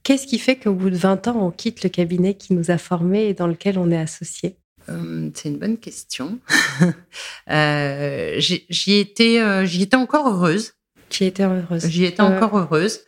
[0.04, 2.78] Qu'est-ce qui fait qu'au bout de 20 ans, on quitte le cabinet qui nous a
[2.78, 4.58] formés et dans lequel on est associé
[4.90, 6.40] euh, c'est une bonne question.
[7.50, 10.76] j'y étais, j'y étais encore heureuse.
[11.10, 11.86] J'y étais heureuse.
[11.88, 13.02] J'y étais encore heureuse.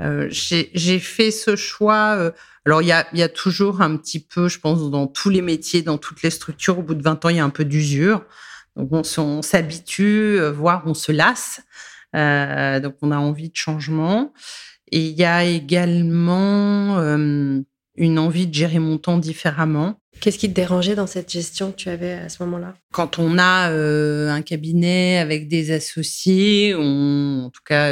[0.00, 2.16] Euh, j'ai fait ce choix.
[2.16, 2.30] Euh,
[2.66, 5.42] alors, il y a, y a, toujours un petit peu, je pense, dans tous les
[5.42, 7.64] métiers, dans toutes les structures, au bout de 20 ans, il y a un peu
[7.64, 8.24] d'usure.
[8.76, 11.62] Donc, on, s'habitue, euh, voire on se lasse.
[12.14, 14.32] Euh, donc, on a envie de changement.
[14.92, 17.60] Et il y a également euh,
[17.96, 20.00] une envie de gérer mon temps différemment.
[20.20, 22.74] Qu'est-ce qui te dérangeait dans cette gestion que tu avais à ce moment-là?
[22.92, 27.90] Quand on a euh, un cabinet avec des associés, on, en tout cas,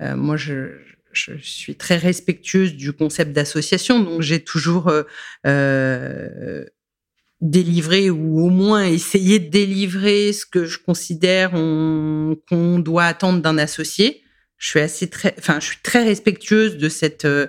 [0.00, 0.72] moi, je,
[1.16, 5.02] je suis très respectueuse du concept d'association, donc j'ai toujours euh,
[5.46, 6.64] euh,
[7.40, 13.58] délivré ou au moins essayé de délivrer ce que je considère qu'on doit attendre d'un
[13.58, 14.22] associé.
[14.58, 17.24] Je suis assez très, enfin, je suis très respectueuse de cette.
[17.24, 17.46] Euh,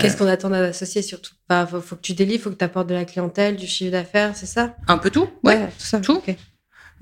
[0.00, 1.34] Qu'est-ce qu'on attend d'un associé surtout?
[1.50, 3.92] Il faut, faut, que tu délivres, faut que tu apportes de la clientèle, du chiffre
[3.92, 4.76] d'affaires, c'est ça?
[4.88, 6.00] Un peu tout, ouais, tout ça.
[6.00, 6.20] Tout.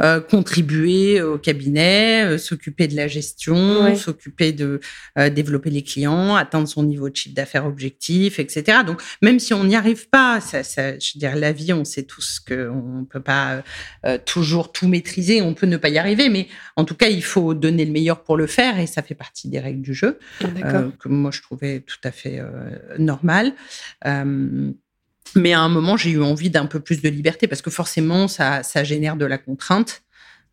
[0.00, 4.80] Euh, contribuer au cabinet, euh, s'occuper de la gestion, s'occuper de
[5.18, 8.78] euh, développer les clients, atteindre son niveau de chiffre d'affaires objectif, etc.
[8.84, 11.84] Donc, même si on n'y arrive pas, ça, ça, je veux dire, la vie, on
[11.84, 13.62] sait tous qu'on ne peut pas
[14.24, 17.54] toujours tout maîtriser, on peut ne pas y arriver, mais en tout cas, il faut
[17.54, 21.08] donner le meilleur pour le faire et ça fait partie des règles du jeu, que
[21.08, 22.42] moi je trouvais tout à fait
[22.98, 23.52] normal.
[25.36, 28.28] Mais à un moment, j'ai eu envie d'un peu plus de liberté parce que forcément,
[28.28, 30.04] ça, ça génère de la contrainte.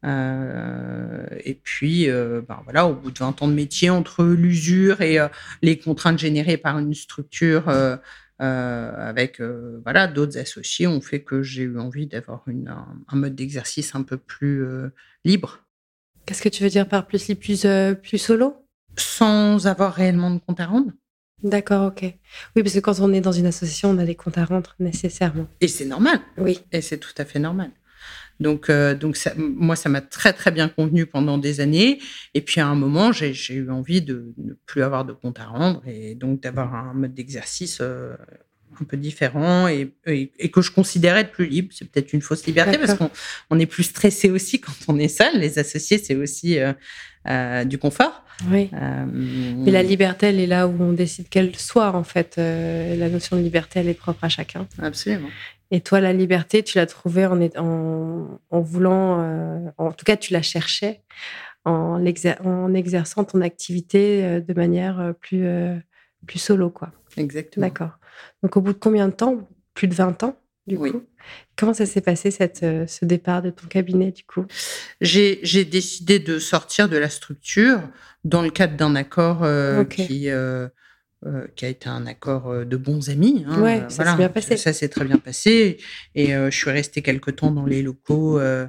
[0.03, 5.01] Euh, et puis, euh, ben voilà, au bout de 20 ans de métier, entre l'usure
[5.01, 5.27] et euh,
[5.61, 7.71] les contraintes générées par une structure
[8.39, 9.39] avec
[9.83, 14.01] voilà d'autres associés, ont fait que j'ai eu envie d'avoir un, un, mode d'exercice un
[14.01, 14.65] peu plus
[15.23, 15.59] libre.
[16.25, 17.67] Qu'est-ce que tu veux dire par plus libre, plus,
[18.01, 18.65] plus solo?
[18.97, 20.91] Sans avoir réellement de compte à rendre.
[21.43, 22.03] D'accord, ok.
[22.55, 24.75] Oui, parce que quand on est dans une association, on a des comptes à rendre
[24.79, 25.47] nécessairement.
[25.59, 26.19] Et c'est normal.
[26.37, 26.59] Oui.
[26.71, 27.71] Et c'est tout à fait normal.
[28.39, 31.99] Donc, euh, donc ça, moi, ça m'a très, très bien convenu pendant des années.
[32.33, 35.45] Et puis, à un moment, j'ai eu envie de ne plus avoir de compte à
[35.45, 38.15] rendre et donc d'avoir un mode d'exercice euh,
[38.79, 41.69] un peu différent et, et, et, que je considérais être plus libre.
[41.71, 43.11] C'est peut-être une fausse liberté parce qu'on
[43.51, 45.37] on est plus stressé aussi quand on est seul.
[45.39, 46.73] Les associés, c'est aussi euh,
[47.27, 48.23] euh, du confort.
[48.49, 48.69] Oui.
[48.73, 52.35] Euh, Mais la liberté, elle est là où on décide qu'elle soit, en fait.
[52.37, 54.67] Euh, la notion de liberté, elle est propre à chacun.
[54.81, 55.29] Absolument.
[55.69, 60.17] Et toi, la liberté, tu l'as trouvée en, en, en voulant, euh, en tout cas,
[60.17, 61.01] tu la cherchais
[61.63, 65.45] en, exer en exerçant ton activité de manière plus,
[66.25, 66.91] plus solo, quoi.
[67.17, 67.65] Exactement.
[67.65, 67.99] D'accord.
[68.43, 69.47] Donc, au bout de combien de temps?
[69.73, 70.35] Plus de 20 ans,
[70.67, 70.91] du oui.
[70.91, 71.03] coup?
[71.55, 74.45] Comment ça s'est passé, cette, ce départ de ton cabinet, du coup?
[74.99, 77.81] J'ai décidé de sortir de la structure
[78.23, 80.07] dans le cadre d'un accord okay.
[80.07, 80.29] qui...
[81.23, 83.45] Euh, qui a été un accord de bons amis.
[83.47, 84.11] Hein, ouais, ça voilà.
[84.13, 84.57] s'est bien passé.
[84.57, 85.77] Ça s'est très bien passé.
[86.15, 88.65] Et euh, je suis restée quelque temps dans les locaux euh,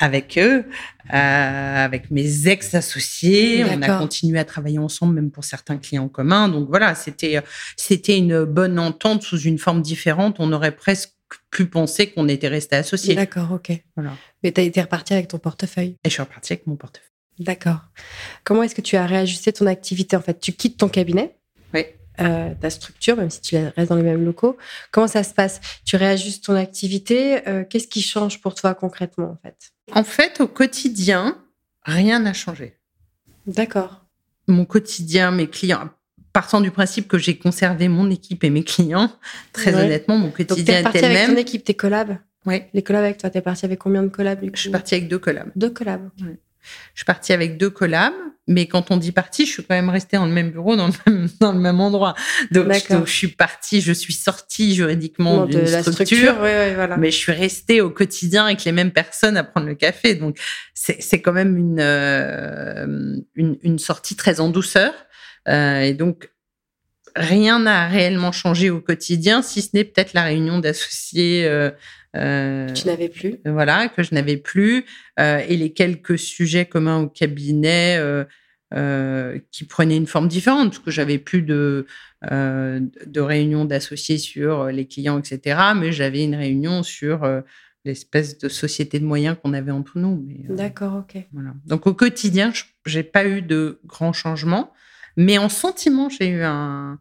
[0.00, 0.64] avec eux,
[1.08, 3.64] avec mes ex-associés.
[3.66, 6.48] On a continué à travailler ensemble, même pour certains clients communs.
[6.48, 7.40] Donc voilà, c'était
[7.76, 10.38] c'était une bonne entente sous une forme différente.
[10.40, 11.13] On aurait presque
[11.50, 13.14] pu penser qu'on était resté associés.
[13.14, 13.72] D'accord, ok.
[13.96, 14.12] Voilà.
[14.42, 15.96] Mais tu as été reparti avec ton portefeuille.
[16.04, 17.08] Et je suis repartie avec mon portefeuille.
[17.38, 17.80] D'accord.
[18.44, 21.36] Comment est-ce que tu as réajusté ton activité En fait, tu quittes ton cabinet?
[21.72, 21.84] Oui.
[22.20, 24.56] Euh, ta structure, même si tu restes dans les mêmes locaux.
[24.92, 25.60] Comment ça se passe?
[25.84, 27.46] Tu réajustes ton activité?
[27.48, 29.56] Euh, Qu'est-ce qui change pour toi concrètement, en fait?
[29.92, 31.36] En fait, au quotidien,
[31.82, 32.78] rien n'a changé.
[33.46, 34.04] D'accord.
[34.46, 35.90] Mon quotidien, mes clients,
[36.34, 39.10] partant du principe que j'ai conservé mon équipe et mes clients,
[39.54, 39.84] très Ouais.
[39.84, 41.38] honnêtement, mon Donc, quotidien t'es est parti le avec ton même.
[41.38, 44.60] équipe, tes collabs Oui, Les collabs avec toi, t'es parti avec combien de collabs je
[44.60, 45.50] suis partie avec deux collabs.
[45.56, 46.10] Deux collabs.
[46.18, 46.26] Je
[46.98, 48.12] suis partie avec deux collabs,
[48.48, 50.88] mais quand on dit partie, je suis quand même restée dans le même bureau, dans
[50.88, 52.14] le même, dans le même endroit.
[52.50, 52.98] Donc, D'accord.
[52.98, 56.96] donc, je suis partie, je suis sortie juridiquement d'une la structure, structure, ouais, ouais, voilà.
[56.96, 60.14] mais je suis restée au quotidien avec les mêmes personnes à prendre le café.
[60.14, 60.38] Donc,
[60.74, 64.92] c'est c'est quand même une, euh, une, une sortie très en douceur.
[65.48, 66.30] Euh, et donc,
[67.16, 71.46] rien n'a réellement changé au quotidien, si ce n'est peut-être la réunion d'associés.
[71.46, 71.70] Euh,
[72.16, 73.38] euh, Tu n'avais plus.
[73.44, 74.84] voilà, que je n'avais plus,
[75.18, 78.00] euh, et les quelques sujets communs au cabinet
[79.52, 81.86] qui prenaient une forme différente, parce que j'avais plus de,
[82.22, 87.24] de réunions d'associés sur les clients, etc., mais j'avais une réunion sur
[87.84, 90.26] l'espèce de société de moyens qu'on avait entre nous.
[90.48, 91.22] D'accord, ok.
[91.32, 91.54] voilà.
[91.66, 92.52] Donc au quotidien,
[92.84, 94.72] je n'ai pas eu de grands changements,
[95.16, 96.98] mais en sentiment, j'ai eu un,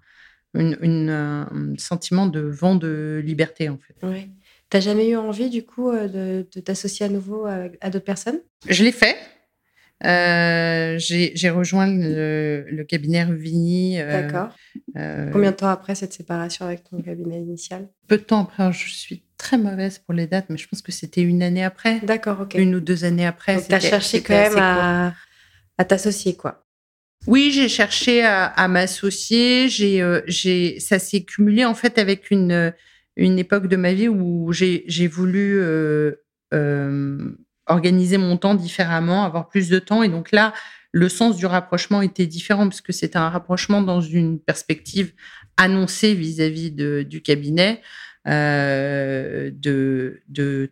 [0.53, 4.05] une, une, un sentiment de vent de liberté, en fait.
[4.05, 4.29] Ouais.
[4.69, 8.05] T'as jamais eu envie, du coup, euh, de, de t'associer à nouveau à, à d'autres
[8.05, 8.39] personnes?
[8.67, 9.15] Je l'ai fait.
[10.05, 14.01] Euh, j'ai rejoint le, le cabinet Ruvigny.
[14.01, 14.49] euh, D'accord.
[14.97, 17.87] euh, Combien de temps après cette séparation avec ton cabinet initial?
[18.07, 20.91] Peu de temps après, je suis très mauvaise pour les dates, mais je pense que
[20.91, 22.55] c'était une année après, D'accord, ok.
[22.55, 23.55] une ou deux années après.
[23.55, 24.57] Donc, t'as c'était- cherché quand même
[25.77, 26.62] à t'associer, quoi.
[27.25, 29.69] Oui, j'ai cherché à, m'associer.
[30.01, 32.71] Euh, j'ai, ça s'est cumulé en fait avec une euh,
[33.17, 36.15] époque de ma vie où j'ai voulu euh,
[37.65, 40.03] organiser mon temps différemment, avoir plus de temps.
[40.03, 40.53] Et donc là,
[40.91, 45.13] le sens du rapprochement était différent parce que c'était un rapprochement dans une perspective
[45.55, 47.81] annoncée vis-à-vis du cabinet.
[48.25, 50.19] de,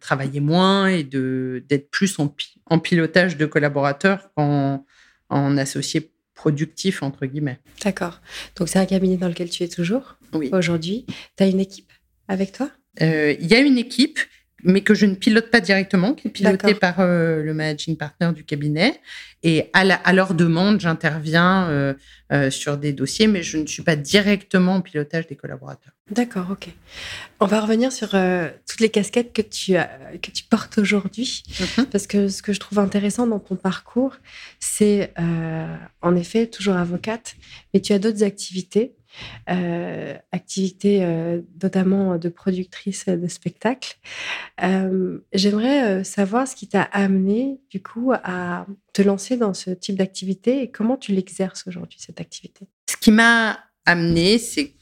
[0.02, 2.36] travailler moins et d'être plus en,
[2.66, 4.86] en pilotage de collaborateurs qu'en
[5.30, 6.11] en associé
[6.42, 7.60] productif entre guillemets.
[7.84, 8.20] D'accord.
[8.56, 10.50] Donc, c'est un cabinet dans lequel tu es toujours Oui.
[10.52, 11.06] aujourd'hui.
[11.36, 11.92] T'as une équipe
[12.28, 12.72] avec toi?
[13.02, 14.18] Euh, Il y a une équipe,
[14.64, 16.80] mais que je ne pilote pas directement, qui est pilotée D'accord.
[16.80, 19.00] par euh, le managing partner du cabinet.
[19.44, 21.94] Et à, la- à leur demande, j'interviens euh,
[22.32, 25.94] euh, sur des dossiers, mais je ne suis pas directement en pilotage des collaborateurs.
[26.12, 26.68] D'accord, ok.
[27.40, 29.90] On va revenir sur toutes les casquettes que tu, as-
[30.22, 31.44] que tu portes aujourd'hui.
[31.92, 34.18] Parce que ce que je trouve intéressant dans ton parcours,
[34.60, 35.12] c'est
[36.02, 37.36] en effet toujours avocate,
[37.74, 38.94] mais tu as d'autres activités,
[39.50, 43.98] euh, activités euh, notamment de productrice de spectacles.
[44.64, 49.72] Euh, J'aimerais euh, savoir ce qui t'a amené du coup à te lancer dans ce
[49.72, 52.68] type d'activité et comment tu l'exerces aujourd'hui cette activité?
[52.90, 54.76] Ce qui m'a amené, c'est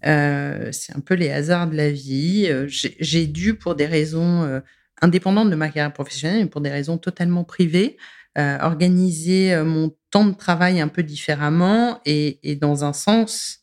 [0.00, 2.48] c'est un peu les hasards de la vie.
[2.68, 4.62] J'ai dû, pour des raisons
[5.02, 7.96] indépendantes de ma carrière professionnelle, mais pour des raisons totalement privées,
[8.36, 13.60] organiser mon temps de travail un peu différemment et, et, dans un sens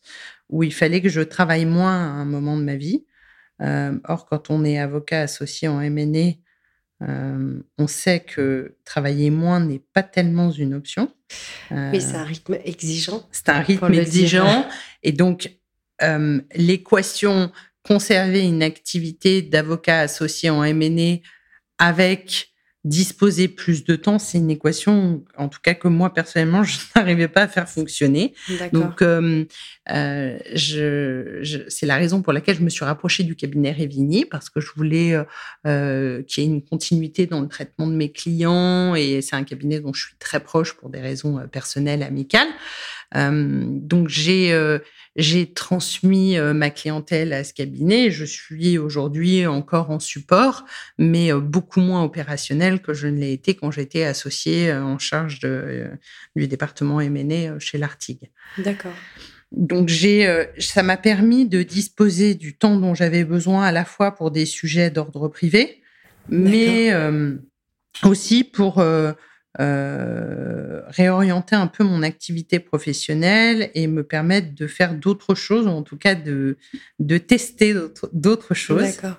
[0.48, 3.04] où il fallait que je travaille moins à un moment de ma vie.
[3.60, 6.34] or, quand on est avocat associé en MNE,
[7.02, 11.12] euh, on sait que travailler moins n'est pas tellement une option.
[11.72, 13.26] Euh, oui, c'est un rythme exigeant.
[13.32, 14.66] C'est un rythme exigeant.
[15.02, 15.52] Et donc,
[16.02, 21.20] euh, l'équation conserver une activité d'avocat associé en MNE
[21.78, 22.52] avec
[22.86, 27.28] disposer plus de temps, c'est une équation, en tout cas que moi personnellement, je n'arrivais
[27.28, 28.32] pas à faire fonctionner.
[28.72, 29.44] Donc, euh,
[29.90, 34.48] euh, je, c'est la raison pour laquelle je me suis rapprochée du cabinet Révigny parce
[34.48, 35.24] que je voulais euh,
[35.66, 39.44] euh, qu'il y ait une continuité dans le traitement de mes clients et c'est un
[39.44, 42.48] cabinet dont je suis très proche pour des raisons personnelles, amicales.
[43.14, 44.78] Donc, j'ai
[45.16, 48.10] j'ai transmis ma clientèle à ce cabinet.
[48.10, 50.64] Je suis aujourd'hui encore en support,
[50.98, 55.86] mais beaucoup moins opérationnel que je ne l'ai été quand j'étais associée en charge de,
[56.34, 58.30] du département M&A chez l'Artigue.
[58.58, 58.92] D'accord.
[59.52, 64.14] Donc j'ai, ça m'a permis de disposer du temps dont j'avais besoin à la fois
[64.14, 65.80] pour des sujets d'ordre privé,
[66.28, 66.92] mais
[68.04, 69.12] aussi pour euh,
[69.58, 75.82] réorienter un peu mon activité professionnelle et me permettre de faire d'autres choses, ou en
[75.82, 76.56] tout cas de,
[76.98, 77.74] de tester
[78.12, 78.82] d'autres choses.
[78.82, 79.18] D'accord.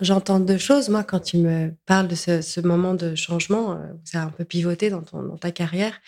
[0.00, 0.88] J'entends deux choses.
[0.88, 4.44] Moi, quand tu me parles de ce, moment de changement, euh, ça a un peu
[4.44, 6.00] pivoté dans, ton, dans ta carrière,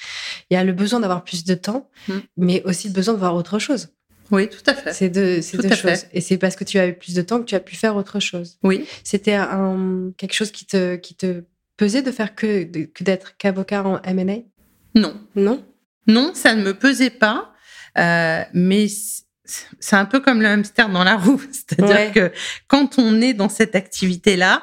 [0.50, 2.12] il y a le besoin d'avoir plus de temps, mmh.
[2.37, 3.88] mais aussi le besoin de voir autre chose.
[4.31, 4.92] Oui, tout à fait.
[4.92, 6.07] C'est deux, deux choses.
[6.12, 7.96] Et c'est parce que tu as eu plus de temps que tu as pu faire
[7.96, 8.59] autre chose.
[8.62, 8.85] Oui.
[9.03, 9.38] C'était
[10.16, 11.42] quelque chose qui te, qui te
[11.81, 12.64] pesait de faire que,
[13.01, 14.40] d'être qu'avocat en M&A
[14.95, 15.19] Non.
[15.35, 15.64] Non?
[16.07, 17.55] Non, ça ne me pesait pas.
[17.97, 18.87] Euh, mais
[19.47, 21.40] c'est un peu comme le hamster dans la roue.
[21.51, 22.33] C'est-à-dire que
[22.69, 24.62] quand on est dans cette activité-là,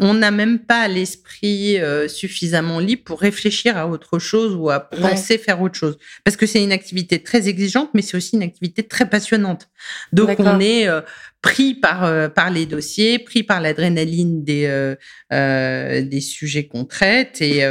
[0.00, 4.80] on n'a même pas l'esprit euh, suffisamment libre pour réfléchir à autre chose ou à
[4.80, 5.98] penser faire autre chose.
[6.24, 9.68] Parce que c'est une activité très exigeante, mais c'est aussi une activité très passionnante.
[10.12, 11.00] Donc on est euh,
[11.42, 14.94] pris par euh, par les dossiers, pris par l'adrénaline des
[15.30, 17.62] des sujets qu'on traite et,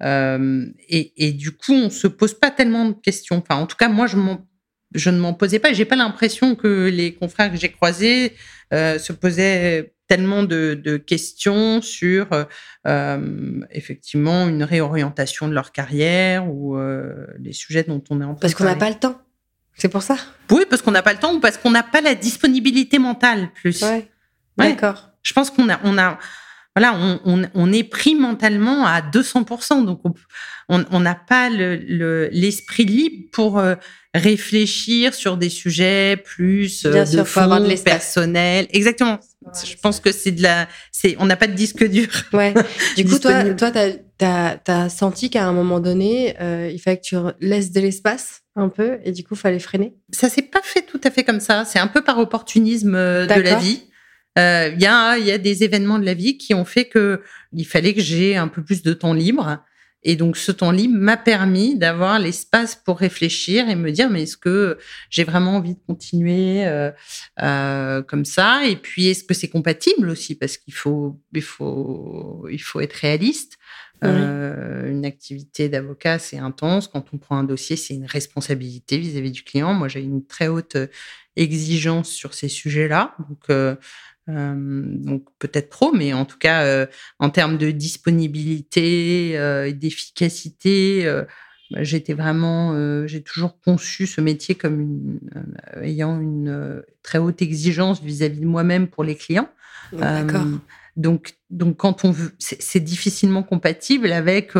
[0.00, 3.36] et, et du coup on se pose pas tellement de questions.
[3.36, 4.16] Enfin en tout cas moi je
[4.94, 5.74] je ne m'en posais pas.
[5.74, 8.32] J'ai pas l'impression que les confrères que j'ai croisés
[8.72, 12.26] se posaient tellement de, questions sur
[12.86, 18.34] euh, effectivement une réorientation de leur carrière ou euh, les sujets dont on est en
[18.34, 19.20] train Parce qu'on n'a pas le temps.
[19.74, 20.16] C'est pour ça
[20.50, 23.50] Oui, parce qu'on n'a pas le temps ou parce qu'on n'a pas la disponibilité mentale
[23.54, 23.82] plus.
[23.82, 24.10] Ouais.
[24.56, 25.10] D'accord.
[25.22, 26.18] Je pense qu'on a, on a,
[26.78, 29.84] voilà, on, on, est pris mentalement à 200%.
[29.84, 30.00] Donc,
[30.68, 33.74] on n'a pas l'esprit le, libre pour euh,
[34.14, 38.68] réfléchir sur des sujets plus Bien de fond, personnel.
[38.70, 39.18] Exactement.
[39.64, 42.06] je pense que c'est de la, c'est, on n'a pas de disque dur.
[42.32, 42.54] Ouais.
[42.96, 43.72] Du coup, toi, toi,
[44.16, 48.42] t'as, as, senti qu'à un moment donné, euh, il fallait que tu laisses de l'espace
[48.54, 49.96] un peu, et du coup, il fallait freiner?
[50.12, 51.64] Ça s'est pas fait tout à fait comme ça.
[51.64, 53.82] C'est un peu par opportunisme euh, de la vie.
[54.38, 57.22] Euh, il y, a, y a des événements de la vie qui ont fait que
[57.52, 59.62] il fallait que j'ai un peu plus de temps libre.
[60.04, 64.22] Et donc, ce temps libre m'a permis d'avoir l'espace pour réfléchir et me dire, mais
[64.22, 64.78] est-ce que
[65.10, 66.92] j'ai vraiment envie de continuer euh,
[67.42, 68.64] euh, comme ça?
[68.66, 70.36] Et puis, est-ce que c'est compatible aussi?
[70.36, 73.58] Parce qu'il faut, il faut, il faut être réaliste.
[74.04, 76.86] Euh, une activité d'avocat, c'est intense.
[76.86, 79.74] Quand on prend un dossier, c'est une responsabilité vis-à-vis du client.
[79.74, 80.76] Moi, j'ai une très haute
[81.34, 83.16] exigence sur ces sujets-là.
[83.28, 83.76] Donc,
[84.28, 86.86] euh, donc peut-être trop, mais en tout cas, euh,
[87.18, 91.10] en termes de disponibilité euh, et d'efficacité,
[91.70, 95.20] bah, j'étais vraiment, j'ai toujours conçu ce métier comme une,
[95.82, 99.50] ayant une très haute exigence vis-à-vis de moi-même pour les clients.
[99.92, 100.44] D'accord.
[100.96, 104.52] donc, donc quand on veut, c'est difficilement compatible avec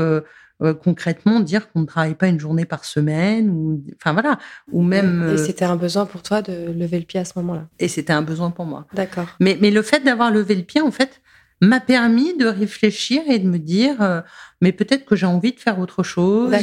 [0.63, 4.39] euh, concrètement dire qu'on ne travaille pas une journée par semaine ou enfin voilà.
[4.73, 7.33] Ou même et euh, c'était un besoin pour toi de lever le pied à ce
[7.37, 7.69] moment-là?
[7.79, 8.87] Et c'était un besoin pour moi.
[8.93, 9.29] D'accord.
[9.41, 11.21] Mais mais le fait d'avoir levé le pied en fait
[11.61, 14.21] m'a permis de réfléchir et de me dire euh,
[14.61, 16.55] mais peut-être que j'ai envie de faire autre chose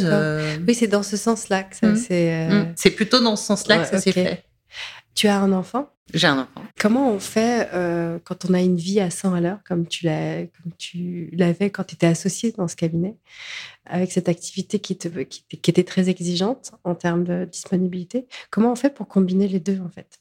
[0.65, 1.95] oui c'est dans ce sens-là que ça mmh.
[1.97, 2.74] c'est mmh.
[2.78, 4.45] c'est plutôt dans ce sens-là que ça s'est fait
[5.16, 5.89] tu as un enfant?
[6.13, 6.63] J'ai un enfant.
[6.80, 10.05] Comment on fait euh, quand on a une vie à 100 à l'heure, comme tu
[10.05, 13.18] l'avais quand tu étais associé dans ce cabinet,
[13.86, 18.76] avec cette activité qui, te, qui, était très exigeante en termes de disponibilité Comment on
[18.76, 20.20] fait pour combiner les deux, en fait?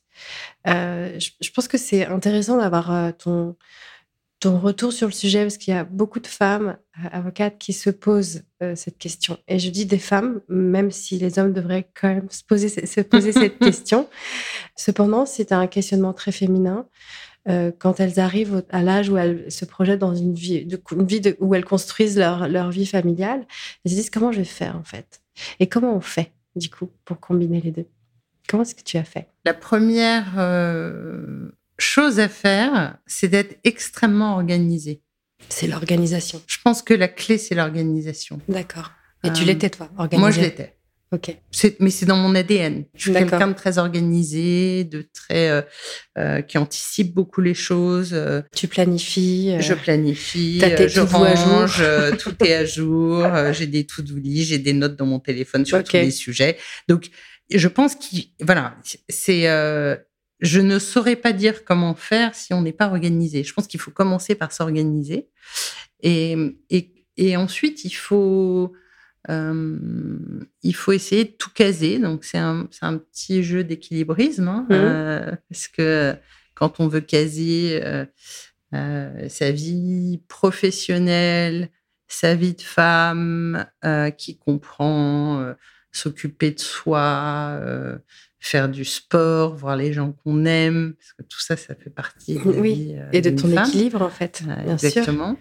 [0.68, 3.56] Euh, je, pense que c'est intéressant d'avoir euh, ton,
[4.40, 7.72] ton retour sur le sujet, parce qu'il y a beaucoup de femmes euh, avocates qui
[7.72, 9.38] se posent euh, cette question.
[9.48, 13.00] Et je dis des femmes, même si les hommes devraient quand même se poser, se
[13.00, 14.08] poser cette question.
[14.76, 16.86] Cependant, c'est un questionnement très féminin.
[17.46, 21.06] Euh, quand elles arrivent à l'âge où elles se projettent dans une vie, de, une
[21.06, 23.46] vie de, où elles construisent leur, leur vie familiale,
[23.84, 25.20] elles se disent comment je vais faire en fait?
[25.60, 27.86] Et comment on fait du coup pour combiner les deux?
[28.48, 29.28] Comment est-ce que tu as fait?
[29.44, 35.02] La première euh, chose à faire, c'est d'être extrêmement organisé.
[35.48, 36.42] C'est l'organisation.
[36.46, 38.40] Je pense que la clé, c'est l'organisation.
[38.48, 38.92] D'accord.
[39.24, 40.76] Et tu euh, l'étais, toi, organisé Moi, je l'étais.
[41.12, 41.36] Ok.
[41.78, 42.86] Mais c'est dans mon ADN.
[42.94, 45.62] Je suis quelqu'un de très organisé, de très euh,
[46.18, 48.18] euh, qui anticipe beaucoup les choses.
[48.54, 49.56] Tu planifies.
[49.60, 50.60] Je planifie.
[50.60, 51.82] je range.
[52.18, 53.24] tout est à jour.
[53.52, 56.58] j'ai des to-do list, j'ai des notes dans mon téléphone sur tous les sujets.
[56.88, 57.10] Donc,
[57.52, 58.76] je pense qu'il voilà,
[59.08, 59.46] c'est
[60.40, 63.44] je ne saurais pas dire comment faire si on n'est pas organisé.
[63.44, 65.28] Je pense qu'il faut commencer par s'organiser.
[66.02, 66.36] Et,
[67.16, 68.72] et, ensuite, il faut,
[69.30, 69.78] euh,
[70.62, 71.98] il faut essayer de tout caser.
[71.98, 74.48] Donc, c'est un, un, petit jeu d'équilibrisme.
[74.48, 74.72] Hein, mmh.
[74.72, 76.14] euh, parce que
[76.54, 81.70] quand on veut caser euh, sa vie professionnelle,
[82.06, 83.66] sa vie de femme,
[84.18, 85.54] qui comprend
[85.90, 87.58] s'occuper de soi,
[88.44, 92.34] faire du sport, voir les gens qu'on aime, parce que tout ça, ça fait partie
[92.34, 92.94] de la oui, vie.
[92.94, 94.42] Euh, et de ton équilibre, en fait.
[94.44, 95.38] bien exactement.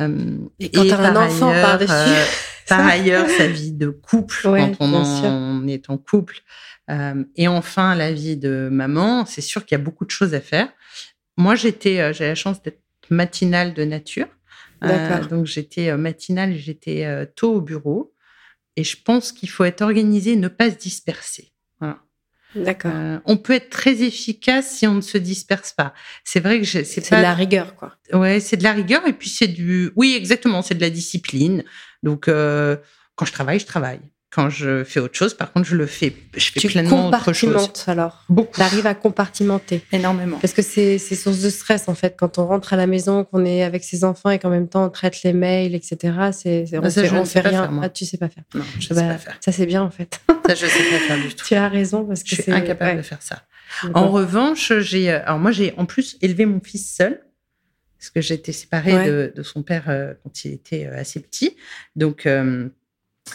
[0.00, 1.92] Euh, et quand tu as un enfant par-dessus.
[1.92, 2.24] Euh,
[2.68, 6.40] par ailleurs, sa vie de couple, quand on, est en couple.
[7.36, 10.40] et enfin, la vie de maman, c'est sûr qu'il y a beaucoup de choses à
[10.40, 10.68] faire.
[11.36, 14.26] Moi, j'étais, j'ai la chance d'être matinale de nature.
[15.30, 18.12] donc, j'étais matinale, j'étais tôt au bureau.
[18.74, 21.51] Et je pense qu'il faut être organisé, ne pas se disperser.
[22.54, 22.92] D'accord.
[22.94, 25.94] Euh, on peut être très efficace si on ne se disperse pas.
[26.24, 27.96] C'est vrai que c'est pas de la rigueur, quoi.
[28.12, 31.64] Ouais, c'est de la rigueur et puis c'est du, oui, exactement, c'est de la discipline.
[32.02, 32.76] Donc, euh,
[33.14, 34.00] quand je travaille, je travaille.
[34.32, 36.16] Quand je fais autre chose, par contre, je le fais.
[36.34, 37.70] Je fais tu pleinement autre chose.
[37.86, 38.24] alors.
[38.30, 38.62] Beaucoup.
[38.62, 39.84] À compartimenter.
[39.92, 40.38] Énormément.
[40.38, 42.16] Parce que c'est source de stress, en fait.
[42.18, 44.86] Quand on rentre à la maison, qu'on est avec ses enfants et qu'en même temps
[44.86, 45.96] on traite les mails, etc.
[46.32, 47.80] C'est, on, ça, fait, fait rien.
[47.82, 48.44] ah, tu sais pas faire.
[48.54, 49.36] Non, je sais pas faire.
[49.40, 50.20] Ça, c'est bien, en fait.
[50.46, 51.44] ça, je sais pas faire du tout.
[51.46, 53.42] Tu as raison parce que je suis incapable de faire ça.
[53.94, 57.20] En revanche, j'ai, alors moi, j'ai en plus élevé mon fils seul
[57.98, 61.56] parce que j'étais séparée de, de, son père euh, quand il était euh, assez petit.
[61.94, 62.68] Donc, euh,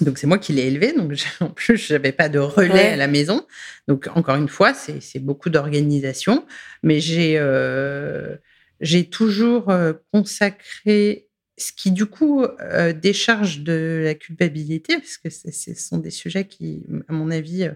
[0.03, 2.95] donc c'est moi qui l'ai élevé, donc en plus je n'avais pas de relais à
[2.95, 3.45] la maison.
[3.87, 6.45] Donc encore une fois, c'est beaucoup d'organisation,
[6.83, 8.35] mais j'ai euh,
[8.81, 11.27] j'ai toujours euh, consacré
[11.57, 16.45] ce qui du coup euh, décharge de la culpabilité, parce que ce sont des sujets
[16.45, 17.69] qui, à mon avis,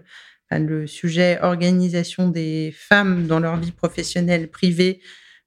[0.50, 5.00] le sujet organisation des femmes dans leur vie professionnelle privée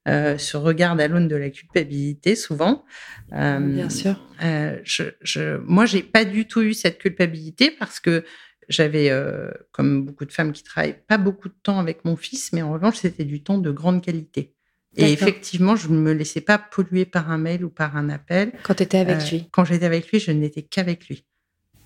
[0.07, 2.85] euh, se regarde à l'aune de la culpabilité souvent.
[3.33, 4.19] Euh, Bien sûr.
[4.43, 8.23] Euh, je, je, moi, j'ai pas du tout eu cette culpabilité parce que
[8.69, 12.53] j'avais, euh, comme beaucoup de femmes qui travaillent, pas beaucoup de temps avec mon fils,
[12.53, 14.53] mais en revanche, c'était du temps de grande qualité.
[14.97, 18.53] Et effectivement, je ne me laissais pas polluer par un mail ou par un appel.
[18.63, 21.25] Quand tu étais avec lui Quand j'étais avec lui, je n'étais qu'avec lui.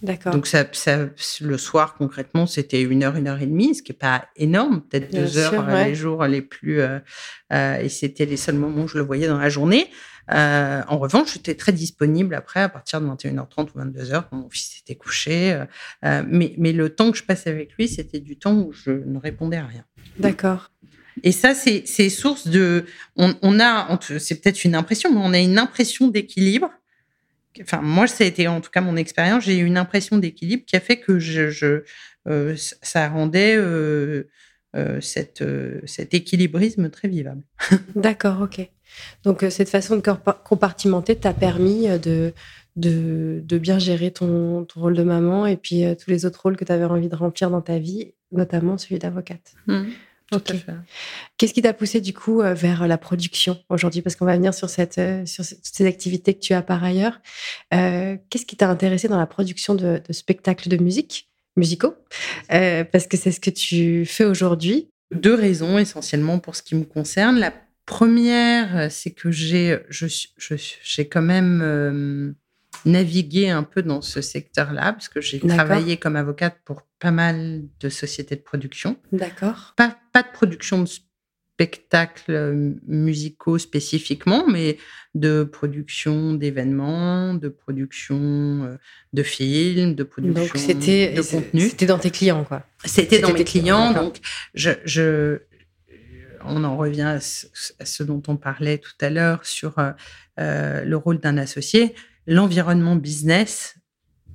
[0.01, 0.33] D'accord.
[0.33, 1.09] Donc ça, ça,
[1.41, 4.81] le soir concrètement, c'était une heure, une heure et demie, ce qui est pas énorme,
[4.81, 6.79] peut-être deux heures euh, les jours les plus.
[6.79, 6.99] Euh,
[7.51, 9.87] euh, et c'était les seuls moments où je le voyais dans la journée.
[10.31, 14.49] Euh, en revanche, j'étais très disponible après à partir de 21h30 ou 22h quand mon
[14.49, 15.63] fils était couché.
[16.03, 19.19] Mais, mais le temps que je passais avec lui, c'était du temps où je ne
[19.19, 19.83] répondais à rien.
[20.17, 20.69] D'accord.
[21.23, 22.85] Et ça, c'est source de.
[23.17, 26.69] On, on a, c'est peut-être une impression, mais on a une impression d'équilibre
[27.61, 30.63] enfin moi ça a été en tout cas mon expérience, j'ai eu une impression d'équilibre
[30.65, 31.83] qui a fait que je,
[32.27, 34.29] euh, ça rendait euh,
[34.75, 35.43] euh, cette,
[35.85, 37.43] cet équilibrisme très vivable.
[37.95, 38.69] D'accord, ok.
[39.23, 40.01] Donc cette façon de
[40.43, 42.33] compartimenter t'a permis de,
[42.75, 46.71] de, bien gérer ton, rôle de maman et puis tous les autres rôles que tu
[46.71, 49.53] avais envie de remplir dans ta vie, notamment celui d'avocate.
[49.67, 49.83] Mmh.
[51.37, 54.01] Qu'est-ce qui t'a poussé du coup euh, vers la production aujourd'hui?
[54.01, 57.19] Parce qu'on va venir sur, cette, euh, sur ces activités que tu as par ailleurs.
[57.73, 61.95] Euh, qu'est-ce qui t'a intéressé dans la production de, spectacles de musique, musicaux?
[62.49, 64.89] Parce que c'est ce que tu fais aujourd'hui.
[65.11, 67.39] Deux raisons essentiellement pour ce qui me concerne.
[67.39, 67.53] La
[67.85, 72.35] première, c'est que j'ai j'ai quand même
[72.85, 77.63] navigué un peu dans ce secteur-là, parce que j'ai travaillé comme avocate pour pas mal
[77.79, 78.97] de sociétés de production.
[79.11, 79.73] D'accord.
[79.75, 84.77] Pas, pas de production de spectacles euh, musicaux spécifiquement, mais
[85.13, 88.77] de production d'événements, de production euh,
[89.11, 91.61] de films, de production donc c'était, de contenu.
[91.69, 92.65] C'était dans tes clients, quoi.
[92.85, 94.19] C'était dans mes clients, donc
[94.53, 95.39] je, je
[96.45, 99.75] on en revient à ce, dont on parlait tout à l'heure sur
[100.37, 101.93] le rôle d'un associé.
[102.27, 103.75] L'environnement business,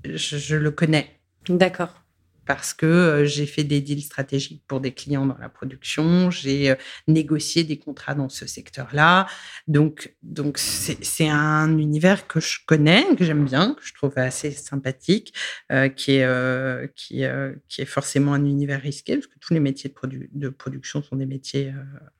[0.04, 1.20] je le connais.
[1.48, 2.04] D'accord
[2.46, 6.70] parce que euh, j'ai fait des deals stratégiques pour des clients dans la production, j'ai
[6.70, 6.74] euh,
[7.08, 9.26] négocié des contrats dans ce secteur-là.
[9.66, 14.50] Donc, donc c'est un univers que je connais, que j'aime bien, que je trouve assez
[14.50, 15.34] sympathique,
[15.72, 17.24] euh, qui est qui
[17.68, 21.16] qui est forcément un univers risqué parce que tous les métiers de, de production sont
[21.16, 21.72] des métiers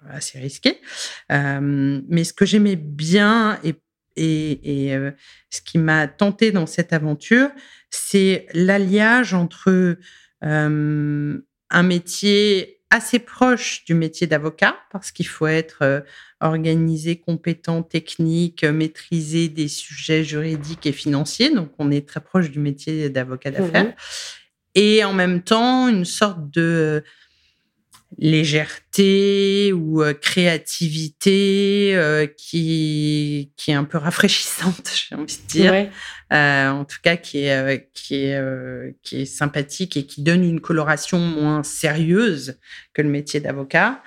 [0.08, 0.80] assez risqués.
[1.30, 3.74] mais ce que j'aimais bien et
[4.16, 4.96] et, et
[5.50, 7.50] ce qui m'a tenté dans cette aventure,
[7.90, 9.96] c'est l'alliage entre
[10.44, 11.38] euh,
[11.70, 16.00] un métier assez proche du métier d'avocat, parce qu'il faut être euh,
[16.40, 21.50] organisé, compétent, technique, maîtriser des sujets juridiques et financiers.
[21.50, 23.86] Donc, on est très proche du métier d'avocat d'affaires.
[23.86, 23.94] Mmh
[24.76, 27.04] et en même temps, une sorte de
[28.18, 35.90] légèreté ou euh, créativité euh, qui qui est un peu rafraîchissante j'ai envie de dire.
[36.32, 40.60] Euh, en tout cas qui est qui est qui est sympathique et qui donne une
[40.60, 42.58] coloration moins sérieuse
[42.92, 44.02] que le métier d'avocat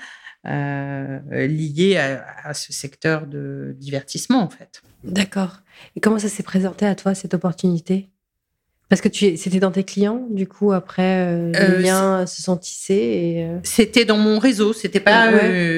[0.45, 4.81] lié à, à, ce secteur de divertissement en fait.
[5.03, 5.57] D'accord.
[5.95, 8.09] Et comment ça s'est présenté à toi cette opportunité?
[8.89, 12.41] Parce que tu c'était dans tes clients, du coup, après, euh, les euh, liens se
[12.41, 13.43] sont tissés et...
[13.43, 15.31] Euh c'était dans mon réseau, c'était pas,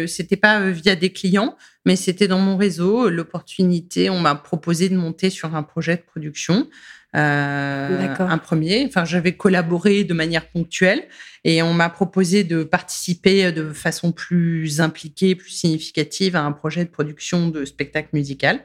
[0.05, 1.55] c'était pas via des clients,
[1.85, 3.09] mais c'était dans mon réseau.
[3.09, 6.67] L'opportunité, on m'a proposé de monter sur un projet de production.
[7.13, 8.85] un premier.
[8.85, 11.03] Enfin, j'avais collaboré de manière ponctuelle
[11.43, 16.85] et on m'a proposé de participer de façon plus impliquée, plus significative à un projet
[16.85, 18.59] de production de spectacle musical.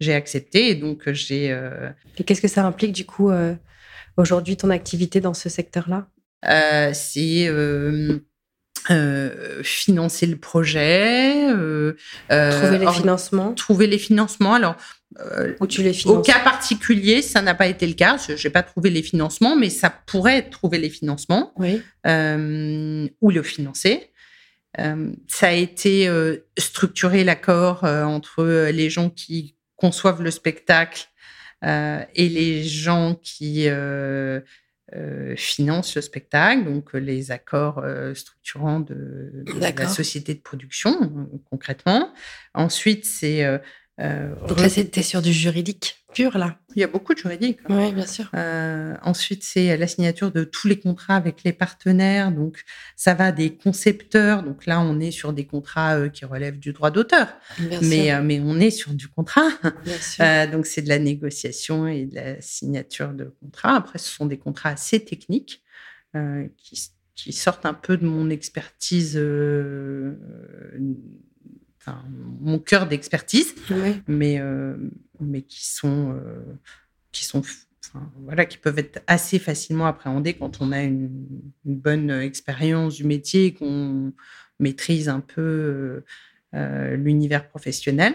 [0.00, 1.54] J'ai accepté et donc j'ai.
[2.16, 3.30] Et qu'est-ce que ça implique du coup
[4.16, 6.08] aujourd'hui ton activité dans ce secteur-là
[6.46, 8.18] euh, C'est euh,
[8.90, 11.46] euh, financer le projet,
[12.28, 13.54] trouver les financements.
[13.54, 14.54] Trouver les financements.
[14.54, 14.76] Alors,
[15.60, 16.16] Où tu les finances.
[16.16, 18.16] Au cas particulier, ça n'a pas été le cas.
[18.16, 21.82] Je n'ai pas trouvé les financements, mais ça pourrait trouver les financements oui.
[22.04, 24.10] ou le financer.
[24.76, 26.10] ça a été
[26.58, 31.09] structurer l'accord entre les gens qui conçoivent le spectacle euh,
[31.62, 34.40] et les gens qui euh,
[34.94, 37.84] euh, financent le spectacle, donc les accords
[38.14, 42.12] structurants de, la société de production, concrètement.
[42.54, 43.58] Ensuite, c'est euh,
[44.48, 46.58] Donc là, c'était sur du juridique pur, là.
[46.74, 47.58] Il y a beaucoup de juridique.
[47.68, 47.78] Hein.
[47.78, 48.30] Oui, bien sûr.
[48.34, 52.32] Euh, ensuite, c'est la signature de tous les contrats avec les partenaires.
[52.32, 52.64] Donc,
[52.96, 54.42] ça va des concepteurs.
[54.42, 57.28] Donc là, on est sur des contrats euh, qui relèvent du droit d'auteur.
[57.82, 59.48] Mais, mais on est sur du contrat.
[60.52, 63.76] donc, c'est de la négociation et de la signature de contrats.
[63.76, 65.62] Après, ce sont des contrats assez techniques
[66.56, 69.16] qui, qui, sortent un peu de mon expertise
[72.40, 73.54] mon cœur d'expertise,
[74.06, 74.76] mais, euh,
[75.20, 76.42] mais qui sont, euh,
[77.12, 77.42] qui sont
[78.24, 81.26] voilà, qui peuvent être assez facilement appréhendés quand on a une,
[81.64, 84.12] bonne expérience du métier, qu'on
[84.58, 86.04] maîtrise un peu
[86.54, 88.14] euh, l'univers professionnel.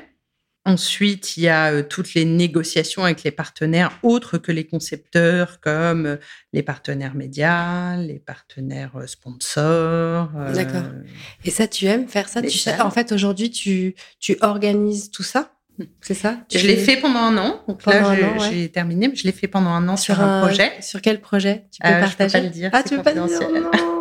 [0.68, 5.60] Ensuite, il y a euh, toutes les négociations avec les partenaires autres que les concepteurs,
[5.60, 6.16] comme euh,
[6.54, 10.32] les partenaires médias, les partenaires euh, sponsors.
[10.56, 10.82] D'accord.
[11.44, 12.42] Et ça, tu aimes faire ça?
[12.42, 15.52] Tu En fait, aujourd'hui, tu, tu organises tout ça?
[16.02, 16.38] C'est ça?
[16.52, 17.62] Je l'ai fait pendant un an.
[17.68, 18.16] Donc là,
[18.50, 20.72] j'ai terminé, mais je l'ai fait pendant un an sur, un, projet.
[20.82, 21.66] Sur quel projet?
[21.72, 22.70] Tu peux partager Je peux pas le dire.
[22.74, 23.95] Ah, tu peux pas le dire?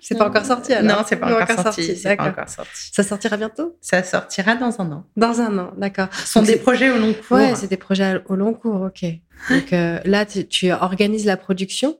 [0.00, 1.96] C'est pas encore sorti alors Non, c'est pas, encore, sorti.
[1.96, 2.90] C'est pas encore sorti.
[2.92, 3.76] Ça sortira bientôt?
[3.80, 5.04] Ça sortira dans un an.
[5.16, 6.08] Dans un an, d'accord.
[6.12, 7.36] Ce sont des projets au long cours.
[7.36, 9.04] Ouais, c'est des projets au long cours, ok.
[9.50, 11.98] Donc euh, là, tu, organises la production?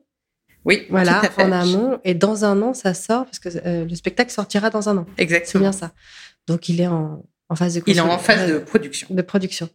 [0.64, 2.00] Oui, voilà, en amont.
[2.04, 5.06] Et dans un an, ça sort parce que euh, le spectacle sortira dans un an.
[5.16, 5.50] Exactement.
[5.50, 5.92] C'est bien ça.
[6.46, 9.08] Donc il est en, en phase de Il est en phase de production.
[9.10, 9.68] De production.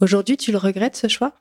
[0.00, 1.32] Aujourd'hui, tu le regrettes ce choix?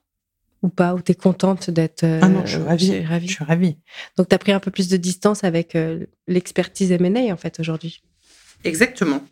[0.66, 2.04] Ou pas Ou tu es contente d'être.
[2.04, 3.28] Euh, ah non, je suis ravie.
[3.28, 3.78] Je suis ravie.
[4.18, 7.60] Donc, tu as pris un peu plus de distance avec euh, l'expertise M&A, en fait,
[7.60, 8.02] aujourd'hui.
[8.64, 9.24] Exactement.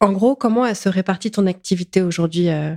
[0.00, 2.74] En gros, comment elle se répartit ton activité aujourd'hui, euh,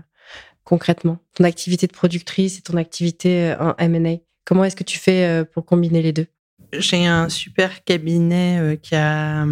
[0.63, 1.19] concrètement?
[1.33, 5.65] Ton activité de productrice et ton activité en M&A Comment est-ce que tu fais pour
[5.65, 6.27] combiner les deux?
[6.71, 9.45] J'ai un super cabinet qui a,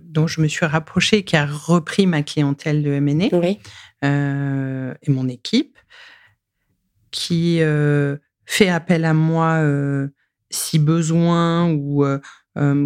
[0.00, 3.58] dont je me suis rapprochée, qui a repris ma clientèle de M&A oui.
[4.04, 5.75] et mon équipe
[7.16, 10.08] qui euh, fait appel à moi euh,
[10.50, 12.18] si besoin ou euh,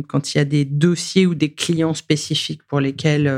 [0.09, 3.33] quand il y a des dossiers ou des clients spécifiques pour lesquels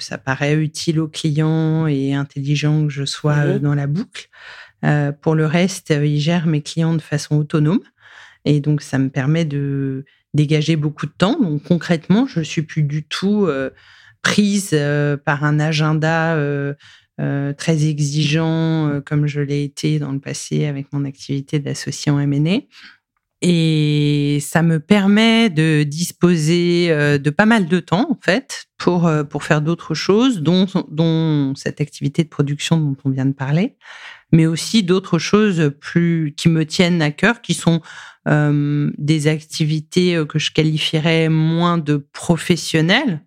[0.00, 4.28] ça paraît utile aux clients et intelligent que je sois dans la boucle.
[5.22, 7.84] pour le reste, il gère mes clients de façon autonome.
[8.44, 11.38] Et donc, ça me permet de dégager beaucoup de temps.
[11.40, 13.48] Donc, concrètement, je ne suis plus du tout
[14.20, 14.76] prise
[15.24, 16.36] par un agenda
[17.56, 22.60] très exigeant, comme je l'ai été dans le passé avec mon activité d'associé en M&A.
[23.40, 29.44] Et ça me permet de disposer de pas mal de temps, en fait, pour, pour
[29.44, 33.76] faire d'autres choses, dont, dont cette activité de production dont on vient de parler,
[34.32, 37.80] mais aussi d'autres choses plus qui me tiennent à cœur, qui sont
[38.28, 43.22] euh, des activités que je qualifierais moins de professionnelles,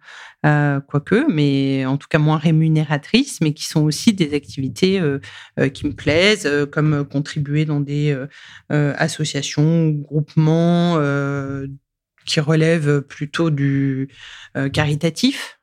[0.45, 5.19] euh, quoique, mais en tout cas moins rémunératrices, mais qui sont aussi des activités euh,
[5.59, 8.17] euh qui me plaisent, comme contribuer dans des
[8.69, 10.97] associations, groupements
[12.25, 14.09] qui relèvent plutôt du
[14.73, 15.59] caritatif.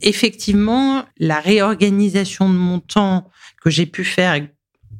[0.00, 3.30] Effectivement, la réorganisation de mon temps
[3.62, 4.40] que j'ai pu faire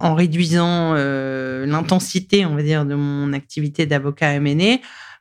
[0.00, 4.78] en réduisant l'intensité, on va dire, de mon activité d'avocat M&A,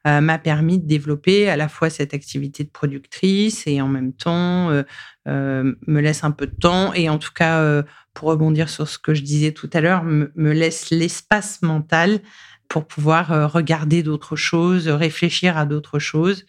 [0.07, 4.13] euh, m'a permis de développer à la fois cette activité de productrice et en même
[4.13, 4.81] temps euh,
[5.27, 7.83] euh, me laisse un peu de temps et en tout cas,
[8.15, 12.19] pour rebondir sur ce que je disais tout à l'heure, me, laisse l'espace mental
[12.67, 16.45] pour pouvoir regarder d'autres choses, réfléchir à d'autres choses.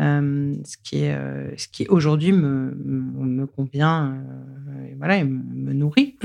[0.00, 5.24] Euh, ce qui est euh, ce qui aujourd'hui me, me, convient euh, et voilà et
[5.24, 6.16] me, nourrit.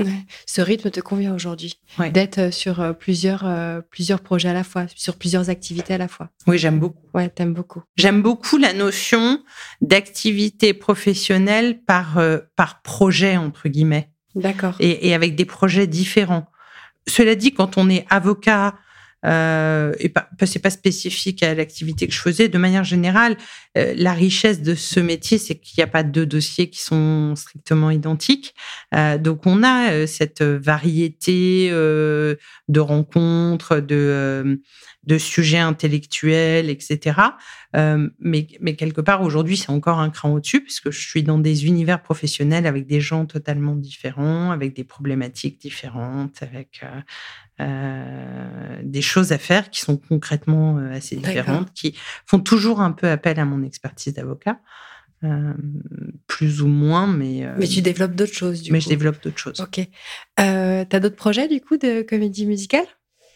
[0.46, 1.80] Ce rythme te convient aujourd'hui
[2.12, 3.44] d'être sur plusieurs
[3.90, 6.30] plusieurs projets à la fois, sur plusieurs activités à la fois.
[6.46, 7.02] Oui, j'aime beaucoup.
[7.14, 7.82] Ouais, t'aimes beaucoup.
[7.96, 9.42] J'aime beaucoup la notion
[9.80, 12.20] d'activité professionnelle par
[12.54, 14.10] par projet entre guillemets.
[14.36, 14.76] D'accord.
[14.78, 16.46] Et, et avec des projets différents.
[17.06, 18.74] Cela dit, quand on est avocat
[19.24, 22.48] euh, et pas, c'est pas spécifique à l'activité que je faisais.
[22.48, 23.36] De manière générale,
[23.78, 27.34] euh, la richesse de ce métier, c'est qu'il n'y a pas deux dossiers qui sont
[27.36, 28.54] strictement identiques.
[28.94, 32.36] Euh, donc, on a euh, cette variété euh,
[32.68, 34.60] de rencontres, de
[35.06, 37.20] de sujets intellectuels, etc.
[37.76, 41.38] Euh, mais, mais quelque part, aujourd'hui, c'est encore un cran au-dessus, puisque je suis dans
[41.38, 46.82] des univers professionnels avec des gens totalement différents, avec des problématiques différentes, avec
[47.60, 51.94] euh, des choses à faire qui sont concrètement euh, assez différentes, qui
[52.26, 54.58] font toujours un peu appel à mon expertise d'avocat.
[55.22, 55.54] Euh,
[56.26, 57.48] plus ou moins, mais...
[57.56, 59.58] mais tu développes d'autres choses, du mais je développe d'autres choses.
[59.60, 59.78] Ok.
[60.38, 62.84] Euh, tu as d'autres projets, du coup, de comédie musicale?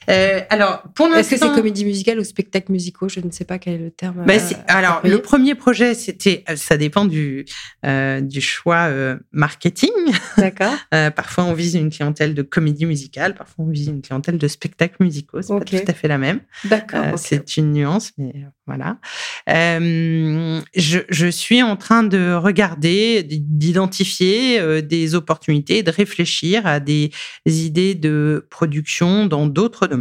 [0.08, 3.08] Euh, alors, pour Est-ce que c'est comédie musicale ou spectacle musicaux?
[3.08, 4.24] Je ne sais pas quel est le terme.
[4.26, 4.34] Bah,
[4.66, 7.44] alors, le premier projet, c'était, euh, ça dépend du,
[7.84, 9.90] euh, du choix euh, marketing.
[10.36, 10.74] D'accord.
[10.94, 14.48] Euh, parfois, on vise une clientèle de comédie musicale, parfois, on vise une clientèle de
[14.48, 15.42] spectacles musicaux.
[15.42, 16.40] C'est pas tout à fait la même.
[16.64, 17.18] D'accord.
[17.18, 18.32] C'est une nuance, mais
[18.66, 18.98] voilà.
[19.46, 20.60] Je,
[21.08, 27.10] je, suis en train de regarder, d'identifier des opportunités, de réfléchir à des
[27.44, 29.97] idées de production dans d'autres domaines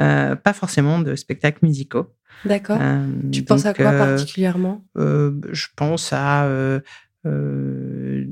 [0.00, 2.14] euh, pas forcément de spectacles musicaux.
[2.44, 2.78] D'accord.
[2.80, 4.84] Euh, tu penses à quoi euh, particulièrement?
[4.96, 6.48] Je pense à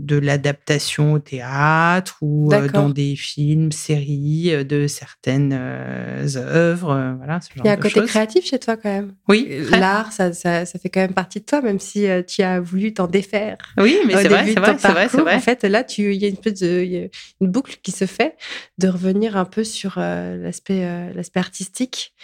[0.08, 7.14] de l'adaptation au théâtre ou dans des films, séries de certaines œuvres.
[7.18, 9.14] voilà, Il y a un côté créatif chez toi quand même.
[9.28, 9.46] Oui.
[9.70, 12.94] L'art, ça, ça, ça, fait quand même partie de toi, même si tu as voulu
[12.94, 13.58] t'en défaire.
[13.76, 16.28] Oui, mais c'est vrai, c'est vrai, c'est vrai, vrai, En fait, là, il y a
[16.28, 18.36] une, de, une boucle qui se fait
[18.78, 22.14] de revenir un peu sur l'aspect l'aspect artistique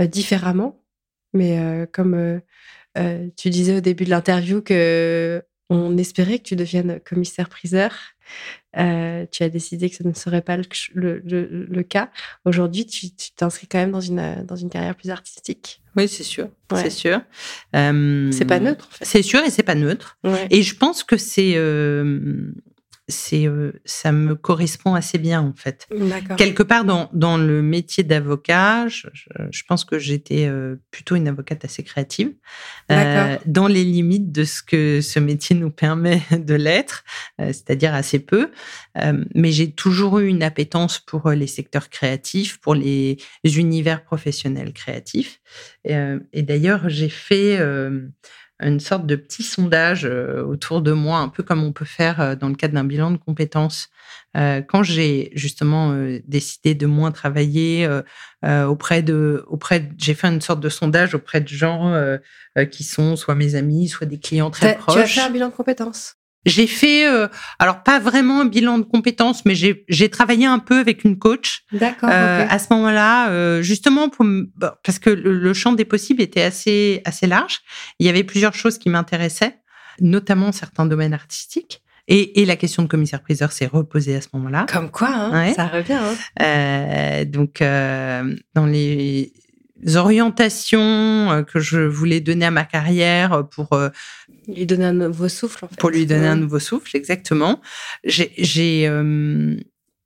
[0.00, 0.82] différemment.
[1.32, 2.40] Mais comme
[3.36, 7.92] tu disais au début de l'interview que on espérait que tu deviennes commissaire-priseur.
[8.76, 12.10] Euh, tu as décidé que ce ne serait pas le, cas.
[12.44, 15.82] Aujourd'hui, tu t'inscris quand même dans une, dans une carrière plus artistique.
[15.96, 16.48] Oui, c'est sûr.
[16.74, 17.20] C'est sûr.
[17.72, 18.88] c'est pas neutre.
[18.92, 19.04] En fait.
[19.04, 20.18] C'est sûr et c'est pas neutre.
[20.50, 22.52] Et je pense que c'est euh,
[23.08, 25.88] c'est euh, ça me correspond assez bien en fait.
[26.36, 29.08] Quelque part dans, dans le métier d'avocat, je,
[29.50, 32.34] je, pense que j'étais euh, plutôt une avocate assez créative,
[32.92, 37.04] euh, dans les limites de ce que ce métier nous permet de l'être,
[37.40, 38.50] euh, c'est-à-dire assez peu.
[39.34, 45.40] mais j'ai toujours eu une appétence pour les secteurs créatifs, pour les univers professionnels créatifs.
[45.84, 45.94] Et,
[46.32, 47.58] et d'ailleurs, j'ai fait
[48.60, 52.20] une sorte de petit sondage euh, autour de moi, un peu comme on peut faire
[52.20, 53.88] euh, dans le cadre d'un bilan de compétences.
[54.36, 55.94] Euh, quand j'ai justement
[56.26, 57.88] décidé de moins travailler
[58.42, 61.94] auprès de, auprès, j'ai fait une sorte de sondage auprès de gens
[62.70, 64.96] qui sont soit mes amis, soit des clients très proches.
[64.96, 66.17] Tu as fait un bilan de compétences?
[66.44, 67.28] J'ai fait, euh,
[67.58, 71.64] alors pas vraiment un bilan de compétences, mais j'ai travaillé un peu avec une coach.
[71.72, 72.08] D'accord.
[72.12, 74.24] Euh, à ce moment-là, euh, justement pour
[74.84, 77.60] parce que le, champ des possibles était assez assez large.
[77.98, 79.58] Il y avait plusieurs choses qui m'intéressaient,
[80.00, 81.82] notamment certains domaines artistiques.
[82.10, 84.64] Et, et la question de commissaire-priseur s'est reposée à ce moment-là.
[84.72, 85.98] Comme quoi, hein, ça revient.
[86.40, 87.24] Hein.
[87.26, 89.34] donc, dans les
[89.94, 93.78] orientations que je voulais donner à ma carrière pour
[94.48, 95.78] Lui donner un nouveau souffle, en fait.
[95.78, 97.60] Pour lui donner un nouveau souffle, exactement.
[98.04, 98.32] J'ai,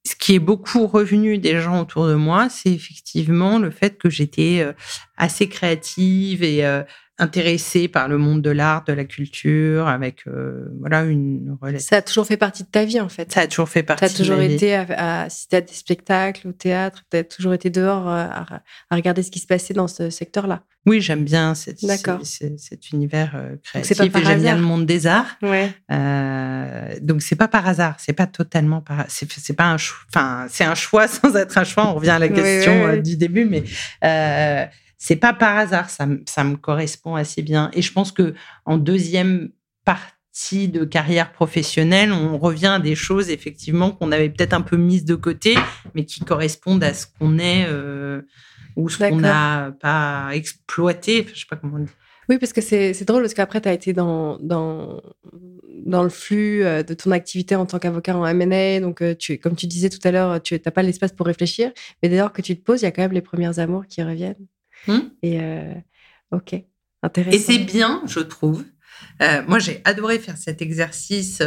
[0.04, 4.10] ce qui est beaucoup revenu des gens autour de moi, c'est effectivement le fait que
[4.10, 4.66] j'étais
[5.16, 6.64] assez créative et
[7.22, 11.88] intéressée par le monde de l'art, de la culture, avec euh, voilà une relation.
[11.88, 13.32] Ça a toujours fait partie de ta vie en fait.
[13.32, 14.06] Ça a toujours fait partie.
[14.06, 18.08] Tu as toujours été à, à, des spectacles, au théâtre, tu as toujours été dehors
[18.08, 20.62] euh, à, regarder ce qui se passait dans ce secteur-là.
[20.84, 25.36] Oui, j'aime bien cet, cet univers euh, créatif et j'aime bien le monde des arts.
[25.40, 25.72] Ouais.
[25.92, 30.46] Euh, donc c'est pas par hasard, c'est pas totalement par, c'est pas un choix, enfin
[30.50, 31.86] c'est un choix sans être un choix.
[31.86, 33.62] On revient à la question du début, mais
[35.02, 37.72] c'est pas par hasard, ça, ça, me correspond assez bien.
[37.72, 38.34] Et je pense que
[38.64, 39.50] en deuxième
[39.84, 44.76] partie de carrière professionnelle, on revient à des choses effectivement qu'on avait peut-être un peu
[44.76, 45.56] mises de côté,
[45.96, 48.22] mais qui correspondent à ce qu'on est euh,
[48.76, 51.26] ou ce qu'on n'a pas exploité.
[51.34, 51.88] Je sais pas comment dire.
[52.28, 55.02] Oui, parce que c'est drôle, parce qu'après, tu as été dans, dans,
[55.84, 58.78] dans le flux euh, de ton activité en tant qu'avocat en M&A.
[58.78, 61.72] Donc, euh, tu, comme tu disais tout à l'heure, tu n'as pas l'espace pour réfléchir.
[62.04, 63.84] Mais dès lors que tu te poses, il y a quand même les premières amours
[63.88, 64.46] qui reviennent.
[64.86, 65.00] Hmm?
[65.22, 65.74] Et euh,
[66.30, 66.54] ok,
[67.02, 67.36] intéressant.
[67.36, 68.64] Et c'est bien, je trouve.
[69.20, 71.42] Euh, moi, j'ai adoré faire cet exercice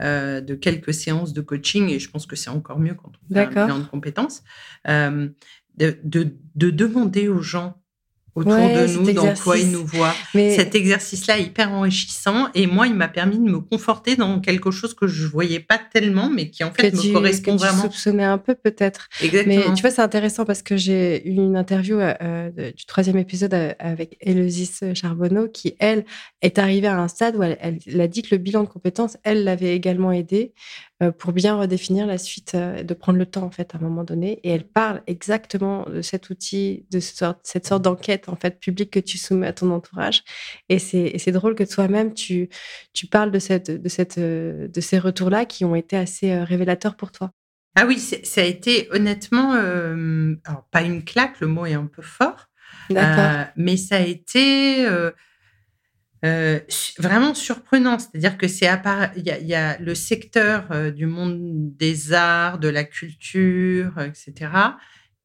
[0.00, 3.34] euh, de quelques séances de coaching et je pense que c'est encore mieux quand on
[3.34, 4.42] fait un bilan de compétences,
[4.86, 5.34] de,
[5.78, 7.81] de, de, demander aux gens
[8.34, 10.14] autour de nous, dans quoi ils nous voient.
[10.34, 10.56] Mais...
[10.56, 14.70] Cet exercice-là est hyper enrichissant et moi, il m'a permis de me conforter dans quelque
[14.70, 17.82] chose que je voyais pas tellement, mais qui en fait me correspond que vraiment.
[17.82, 19.08] Tu soupçonnais un peu peut-être.
[19.22, 19.54] Exactement.
[19.68, 23.54] Mais tu vois, c'est intéressant parce que j'ai eu une interview euh, du troisième épisode
[23.54, 26.04] euh, avec Éleusis Charbonneau qui, elle,
[26.40, 29.16] est arrivée à un stade où elle, elle, a dit que le bilan de compétences,
[29.24, 33.42] elle l'avait également aidé euh, pour bien redéfinir la suite, euh, de prendre le temps
[33.42, 34.40] en fait à un moment donné.
[34.44, 39.00] Et elle parle exactement de cet outil, de cette sorte d'enquête en fait publique que
[39.00, 40.22] tu soumets à ton entourage.
[40.68, 42.48] Et c'est drôle que toi-même tu
[42.92, 46.96] tu parles de cette de cette de ces retours-là qui ont été assez euh, révélateurs
[46.96, 47.30] pour toi.
[47.74, 52.02] Ah oui, ça a été honnêtement, alors pas une claque, le mot est un peu
[52.02, 52.50] fort,
[53.56, 55.10] mais ça a été euh,
[56.98, 57.98] vraiment surprenant.
[57.98, 58.68] C'est-à-dire que c'est
[59.16, 64.50] il y, a, le secteur euh, du monde des arts, de la culture, etc.,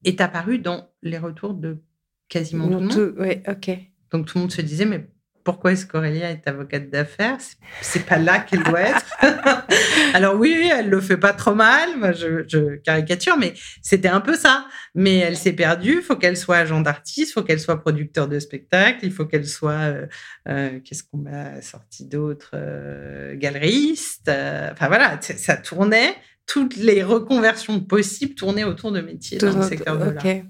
[0.03, 1.83] est apparu dans les retours de
[2.29, 3.41] quasiment tout le monde.
[3.47, 3.69] Ok.
[4.11, 5.07] Donc tout le monde se disait, mais
[5.47, 7.37] pourquoi est-ce qu'Aurélia est avocate d'affaires?
[7.81, 9.05] C'est pas là qu'elle doit être.
[10.13, 11.97] Alors oui, elle le fait pas trop mal.
[11.97, 14.67] Moi, je, caricature, mais c'était un peu ça.
[14.93, 15.99] Mais elle s'est perdue.
[15.99, 19.25] Il faut qu'elle soit agent d'artiste, il faut qu'elle soit producteur de spectacle, il faut
[19.25, 20.05] qu'elle soit euh,
[20.49, 24.27] euh, qu'est-ce qu'on a sorti d'autre euh, galeriste.
[24.27, 26.13] Enfin voilà, ça tournait.
[26.45, 30.43] Toutes les reconversions possibles tournaient autour de métiers dans le secteur de l'art.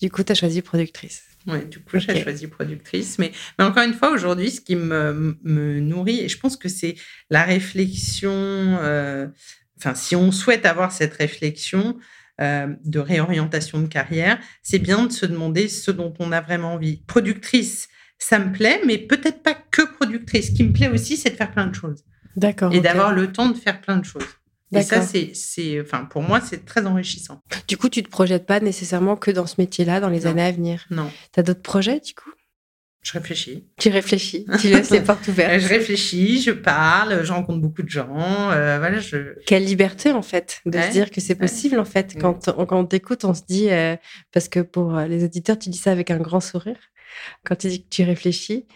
[0.00, 1.27] Du coup, tu as choisi productrice.
[1.56, 3.18] Du coup, j'ai choisi productrice.
[3.18, 6.68] Mais, mais, encore une fois, aujourd'hui, ce qui me, me, nourrit, et je pense que
[6.68, 6.96] c'est
[7.30, 9.26] la réflexion, euh,
[9.78, 11.98] enfin, si on souhaite avoir cette réflexion
[12.40, 16.74] euh, de réorientation de carrière, c'est bien de se demander ce dont on a vraiment
[16.74, 17.02] envie.
[17.06, 17.88] Productrice,
[18.18, 20.48] ça me plaît, mais peut-être pas que productrice.
[20.48, 22.04] Ce qui me plaît aussi, c'est de faire plein de choses.
[22.36, 22.72] D'accord.
[22.72, 24.37] Et d'avoir le temps de faire plein de choses.
[24.72, 27.42] Et ça, c'est, enfin, pour moi, c'est très enrichissant.
[27.66, 30.52] Du coup, tu te projettes pas nécessairement que dans ce métier-là dans les années à
[30.52, 30.84] venir?
[30.90, 31.10] Non.
[31.32, 32.30] Tu as d'autres projets, du coup?
[33.00, 33.66] Je réfléchis.
[33.78, 34.44] Tu réfléchis.
[34.60, 35.60] tu laisses les portes ouvertes.
[35.60, 38.50] Je réfléchis, je parle, je rencontre beaucoup de gens.
[38.50, 39.38] Euh, voilà, je...
[39.46, 42.18] Quelle liberté, en fait, de se dire que c'est possible, en fait.
[42.20, 43.96] Quand, on, quand on t'écoute, on se dit, euh,
[44.32, 46.78] parce que pour euh, les auditeurs, tu dis ça avec un grand sourire.
[47.44, 48.66] Quand tu dis que tu réfléchis,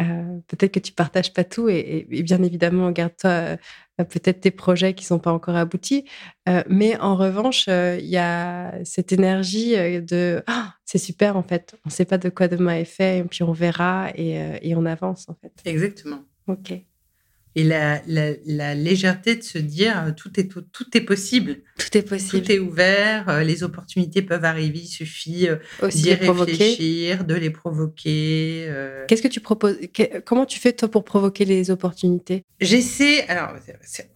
[0.00, 3.56] euh, peut-être que tu partages pas tout et, bien évidemment, garde-toi euh,
[4.04, 6.04] peut-être tes projets qui sont pas encore aboutis.
[6.48, 11.74] Euh, mais en revanche, il y a cette énergie de ah, c'est super en fait.
[11.84, 14.74] On ne sait pas de quoi demain est fait et puis on verra et, et
[14.74, 15.52] on avance en fait.
[15.64, 16.20] Exactement.
[16.46, 16.72] Ok
[17.56, 21.56] et la, la, légèreté de se dire euh, tout est tout, tout, est possible.
[21.78, 22.42] Tout est possible.
[22.42, 25.56] Tout est ouvert, euh, les opportunités peuvent arriver, il suffit euh,
[25.88, 28.70] d'y réfléchir, de les provoquer.
[29.08, 29.76] Qu'est-ce que tu proposes
[30.24, 32.44] Comment tu fais toi pour provoquer les opportunités?
[32.60, 33.26] J'essaie.
[33.28, 33.54] Alors,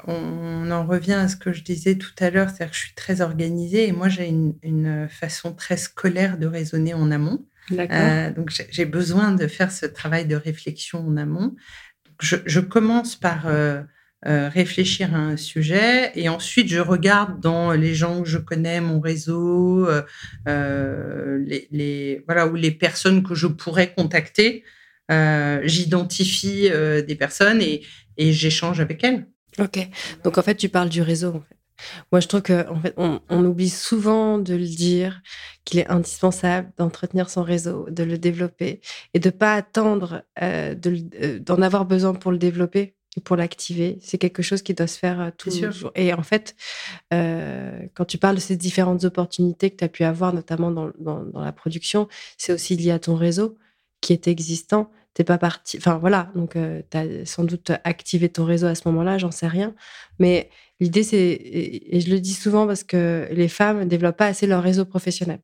[0.07, 2.95] on en revient à ce que je disais tout à l'heure, c'est-à-dire que je suis
[2.95, 7.45] très organisée et moi j'ai une, une, façon très scolaire de raisonner en amont.
[7.73, 11.55] Euh, donc j'ai besoin de faire ce travail de réflexion en amont
[12.21, 13.83] je, commence par euh,
[14.27, 18.81] euh, réfléchir à un sujet et ensuite je regarde dans les gens que je connais,
[18.81, 19.89] mon réseau,
[20.49, 21.39] euh,
[21.71, 24.65] les, voilà, ou les personnes que je pourrais contacter.
[25.11, 27.83] J'identifie des personnes et,
[28.17, 29.27] et j'échange avec elles.
[29.59, 29.87] Ok.
[30.25, 31.29] Donc en fait, tu parles du réseau.
[31.29, 31.57] En fait.
[32.13, 35.23] Moi, je trouve qu'en fait, on, oublie souvent de le dire,
[35.65, 38.81] qu'il est indispensable d'entretenir son réseau, de le développer
[39.15, 43.99] et de pas attendre euh, euh, d'en avoir besoin pour le développer et pour l'activer.
[44.01, 45.93] C'est quelque chose qui doit se faire euh, tous les jours.
[45.95, 46.55] Et en fait,
[47.11, 51.41] quand tu parles de ces différentes opportunités que tu as pu avoir, notamment dans, dans
[51.41, 53.57] la production, c'est aussi lié à ton réseau
[54.01, 55.79] qui est existant t'es pas parti.
[55.79, 59.31] Enfin voilà, donc euh, tu as sans doute activé ton réseau à ce moment-là, j'en
[59.31, 59.75] sais rien.
[60.19, 60.51] Mais
[60.85, 64.47] l'idée, c'est, et, je le dis souvent parce que les femmes ne développent pas assez
[64.47, 65.41] leur réseau professionnel.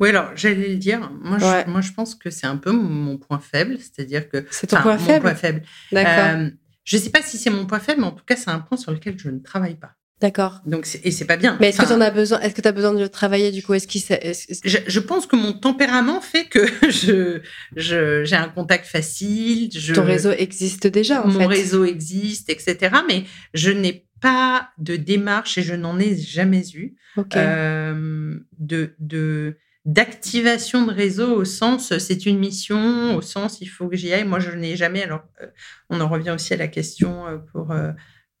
[0.00, 1.10] Oui, alors j'allais le dire.
[1.22, 4.68] Moi, je, moi, je pense que c'est un peu mon point faible, c'est-à-dire que c'est
[4.68, 5.22] ton point, faible.
[5.22, 5.62] point faible.
[5.92, 6.40] D'accord.
[6.40, 6.50] Euh,
[6.84, 8.60] je ne sais pas si c'est mon point faible, mais en tout cas, c'est un
[8.60, 9.95] point sur lequel je ne travaille pas.
[10.20, 10.62] D'accord.
[10.64, 11.58] Donc et c'est pas bien.
[11.60, 13.62] Mais est-ce que tu as besoin Est-ce que tu as besoin de le travailler du
[13.62, 13.74] coup?
[13.74, 17.42] Est-ce qu'il je, pense que mon tempérament fait que je
[17.74, 19.68] j'ai un contact facile.
[19.74, 21.38] Je, Ton réseau existe déjà en mon fait.
[21.40, 22.96] Mon réseau existe, etc.
[23.06, 26.96] Mais je n'ai pas de démarche et je n'en ai jamais eu
[27.34, 33.88] euh, de de d'activation de réseau au sens c'est une mission au sens il faut
[33.88, 34.24] que j'y aille.
[34.24, 35.02] Moi je n'ai jamais.
[35.02, 35.46] Alors euh,
[35.90, 37.92] on en revient aussi à la question euh, pour euh,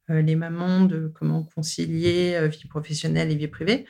[0.08, 3.86] les mamans de comment concilier euh, vie professionnelle et vie privée.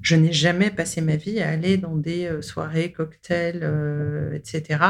[0.00, 3.62] Je n'ai jamais passé ma vie à aller dans des euh, soirées, cocktails,
[4.34, 4.80] etc.,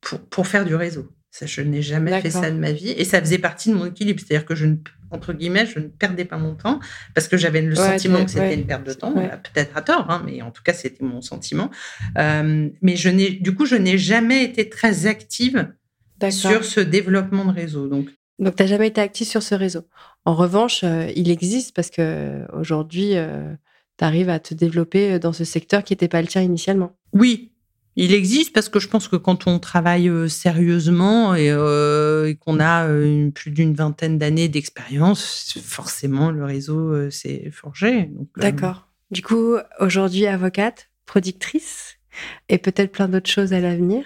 [0.00, 1.08] pour, pour faire du réseau.
[1.30, 2.90] Ça, je n'ai jamais fait ça de ma vie.
[2.90, 4.20] Et ça faisait partie de mon équilibre.
[4.20, 4.76] C'est-à-dire que je ne,
[5.10, 6.80] entre guillemets, je ne perdais pas mon temps
[7.14, 9.12] parce que j'avais le sentiment que c'était une perte de temps.
[9.12, 11.70] Peut-être à tort, hein, mais en tout cas, c'était mon sentiment.
[12.16, 15.68] mais je n'ai, du coup, je n'ai jamais été très active
[16.30, 17.88] sur ce développement de réseau.
[17.88, 18.08] Donc,
[18.38, 19.82] donc, tu n'as jamais été actif sur ce réseau.
[20.24, 23.52] En revanche, euh, il existe parce que aujourd'hui, euh,
[23.98, 26.96] tu arrives à te développer euh, dans ce secteur qui n'était pas le tien initialement.
[27.12, 27.50] Oui,
[27.96, 31.48] il existe parce que je pense que quand on travaille sérieusement et,
[32.38, 32.86] qu'on a
[33.34, 38.12] plus d'une vingtaine d'années d'expérience, forcément, le réseau s'est forgé.
[38.36, 38.86] D'accord.
[39.10, 41.96] Du coup, aujourd'hui, avocate, productrice
[42.48, 44.04] et peut-être plein d'autres choses à l'avenir.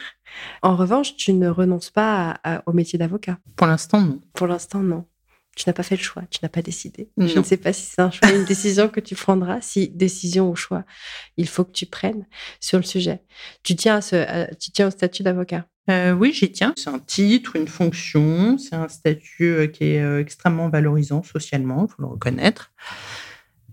[0.63, 3.39] En revanche, tu ne renonces pas au métier d'avocat.
[3.57, 4.21] Pour l'instant, non.
[4.35, 5.07] Pour l'instant, non.
[5.55, 7.11] Tu n'as pas fait le choix, tu n'as pas décidé.
[7.19, 10.49] Je ne sais pas si c'est un choix, une décision que tu prendras, si décision
[10.51, 10.85] ou choix
[11.37, 12.27] il faut que tu prennes
[12.59, 13.23] sur le sujet.
[13.63, 15.67] Tu tiens, à ce, tu tiens au statut d'avocat?
[15.91, 16.73] Euh, Oui, j'y tiens.
[16.77, 21.87] C'est un titre, une fonction, c'est un statut euh, qui est euh, extrêmement valorisant socialement,
[21.87, 22.73] il faut le reconnaître.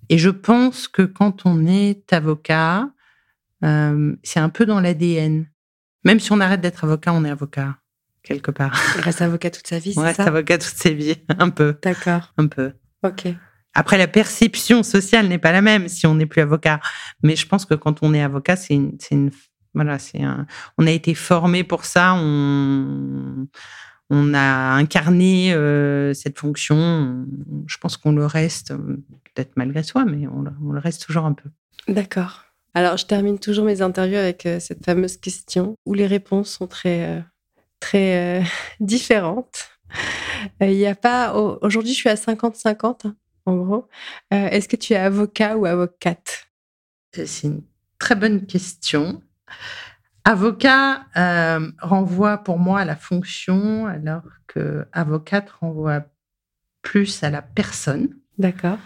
[0.09, 2.89] Et je pense que quand on est avocat,
[3.61, 5.45] c'est un peu dans l'ADN.
[6.03, 7.77] Même si on arrête d'être avocat, on est avocat,
[8.23, 8.79] quelque part.
[8.97, 11.77] Il reste avocat toute sa vie, c'est reste avocat toute sa vie, un peu.
[11.81, 12.33] D'accord.
[12.37, 12.73] Un peu.
[13.03, 13.27] Ok.
[13.73, 16.79] Après, la perception sociale n'est pas la même si on n'est plus avocat.
[17.23, 19.31] Mais je pense que quand on est avocat, c'est une, une,
[19.73, 20.47] voilà, c'est un,
[20.77, 22.13] on a été formé pour ça.
[22.15, 23.47] On,
[24.09, 27.25] on a incarné euh, cette fonction.
[27.67, 31.33] Je pense qu'on le reste, peut-être malgré soi, mais on, on le reste toujours un
[31.33, 31.49] peu.
[31.87, 32.48] D'accord.
[32.73, 36.67] Alors, je termine toujours mes interviews avec euh, cette fameuse question où les réponses sont
[36.67, 37.21] très, euh,
[37.79, 38.43] très euh,
[38.79, 39.69] différentes.
[40.61, 41.33] Il n'y a pas.
[41.33, 43.15] Aujourd'hui, je suis à 50-50, hein,
[43.45, 43.87] en gros.
[44.29, 46.47] Est-ce que tu es avocat ou avocate?
[47.11, 47.63] C'est une
[47.97, 49.23] très bonne question.
[50.23, 51.05] Avocat
[51.81, 56.05] renvoie pour moi à la fonction, alors que avocate renvoie
[56.83, 58.09] plus à la personne.
[58.37, 58.77] D'accord.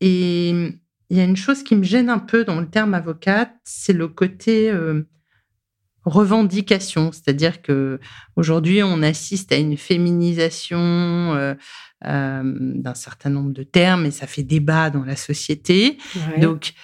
[0.00, 0.78] et
[1.10, 3.92] il y a une chose qui me gêne un peu dans le terme avocate, c'est
[3.92, 5.08] le côté euh,
[6.04, 7.98] revendication, c'est-à-dire que
[8.36, 11.54] aujourd'hui on assiste à une féminisation euh,
[12.04, 15.98] euh, d'un certain nombre de termes et ça fait débat dans la société.
[16.40, 16.74] Donc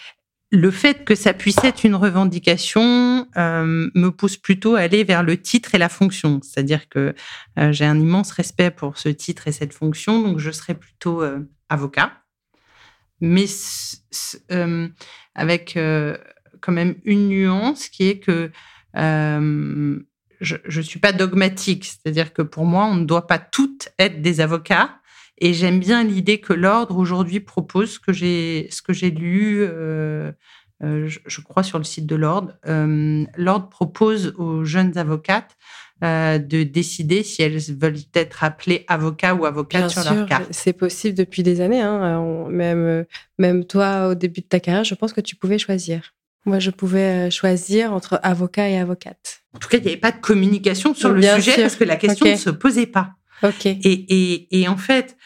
[0.50, 5.36] le fait que ça puisse être une revendication me pousse plutôt à aller vers le
[5.36, 6.40] titre et la fonction.
[6.42, 7.14] C'est-à-dire que
[7.70, 11.24] j'ai un immense respect pour ce titre et cette fonction, donc je serais plutôt
[11.68, 12.23] avocat
[13.20, 13.46] mais
[14.50, 14.88] euh,
[15.34, 16.16] avec euh,
[16.60, 18.50] quand même une nuance qui est que
[18.96, 19.98] euh,
[20.40, 24.20] je ne suis pas dogmatique, c'est-à-dire que pour moi, on ne doit pas toutes être
[24.20, 24.98] des avocats.
[25.38, 29.66] Et j'aime bien l'idée que l'ordre aujourd'hui propose ce que j'ai ce que j'ai lu,
[30.80, 32.54] je, crois sur le site de l'ordre.
[33.36, 35.56] l'ordre propose aux jeunes avocates
[36.04, 40.46] euh, de décider si elles veulent être appelées avocats ou avocates sur leur carte.
[40.50, 41.80] C'est possible depuis des années.
[41.80, 42.48] Hein.
[42.50, 43.04] même,
[43.38, 46.14] même toi, au début de ta carrière, je pense que tu pouvais choisir.
[46.46, 49.42] Moi, je pouvais euh, choisir entre avocat et avocate.
[49.54, 51.96] En tout cas, il n'y avait pas de communication sur le sujet parce que la
[51.96, 53.12] question ne se posait pas.
[53.42, 53.66] Ok.
[53.66, 55.16] Et, et, et en fait,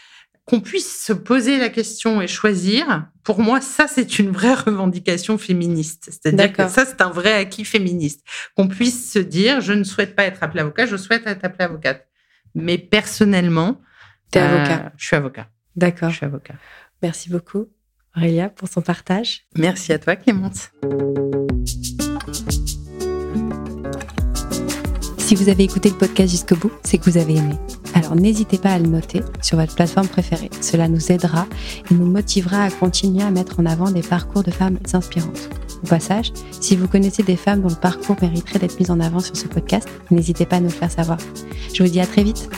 [0.48, 5.36] qu'on puisse se poser la question et choisir, pour moi, ça, c'est une vraie revendication
[5.36, 6.08] féministe.
[6.10, 8.24] C'est-à-dire que ça, c'est un vrai acquis féministe.
[8.56, 11.66] Qu'on puisse se dire, je ne souhaite pas être appelée avocat, je souhaite être appelée
[11.66, 12.08] avocate.
[12.54, 13.80] Mais personnellement,
[14.32, 14.86] es avocat.
[14.86, 15.48] Euh, je suis avocat.
[15.76, 16.10] D'accord.
[16.10, 16.54] Je suis avocat.
[17.02, 17.68] Merci beaucoup,
[18.16, 19.46] Aurélia, pour son partage.
[19.54, 20.70] Merci à toi, Clémence.
[25.18, 27.54] Si vous avez écouté le podcast jusqu'au bout, c'est que vous avez aimé.
[28.08, 30.48] Alors n'hésitez pas à le noter sur votre plateforme préférée.
[30.62, 31.46] Cela nous aidera
[31.90, 35.50] et nous motivera à continuer à mettre en avant des parcours de femmes inspirantes.
[35.84, 39.20] Au passage, si vous connaissez des femmes dont le parcours mériterait d'être mis en avant
[39.20, 41.18] sur ce podcast, n'hésitez pas à nous le faire savoir.
[41.74, 42.48] Je vous dis à très vite.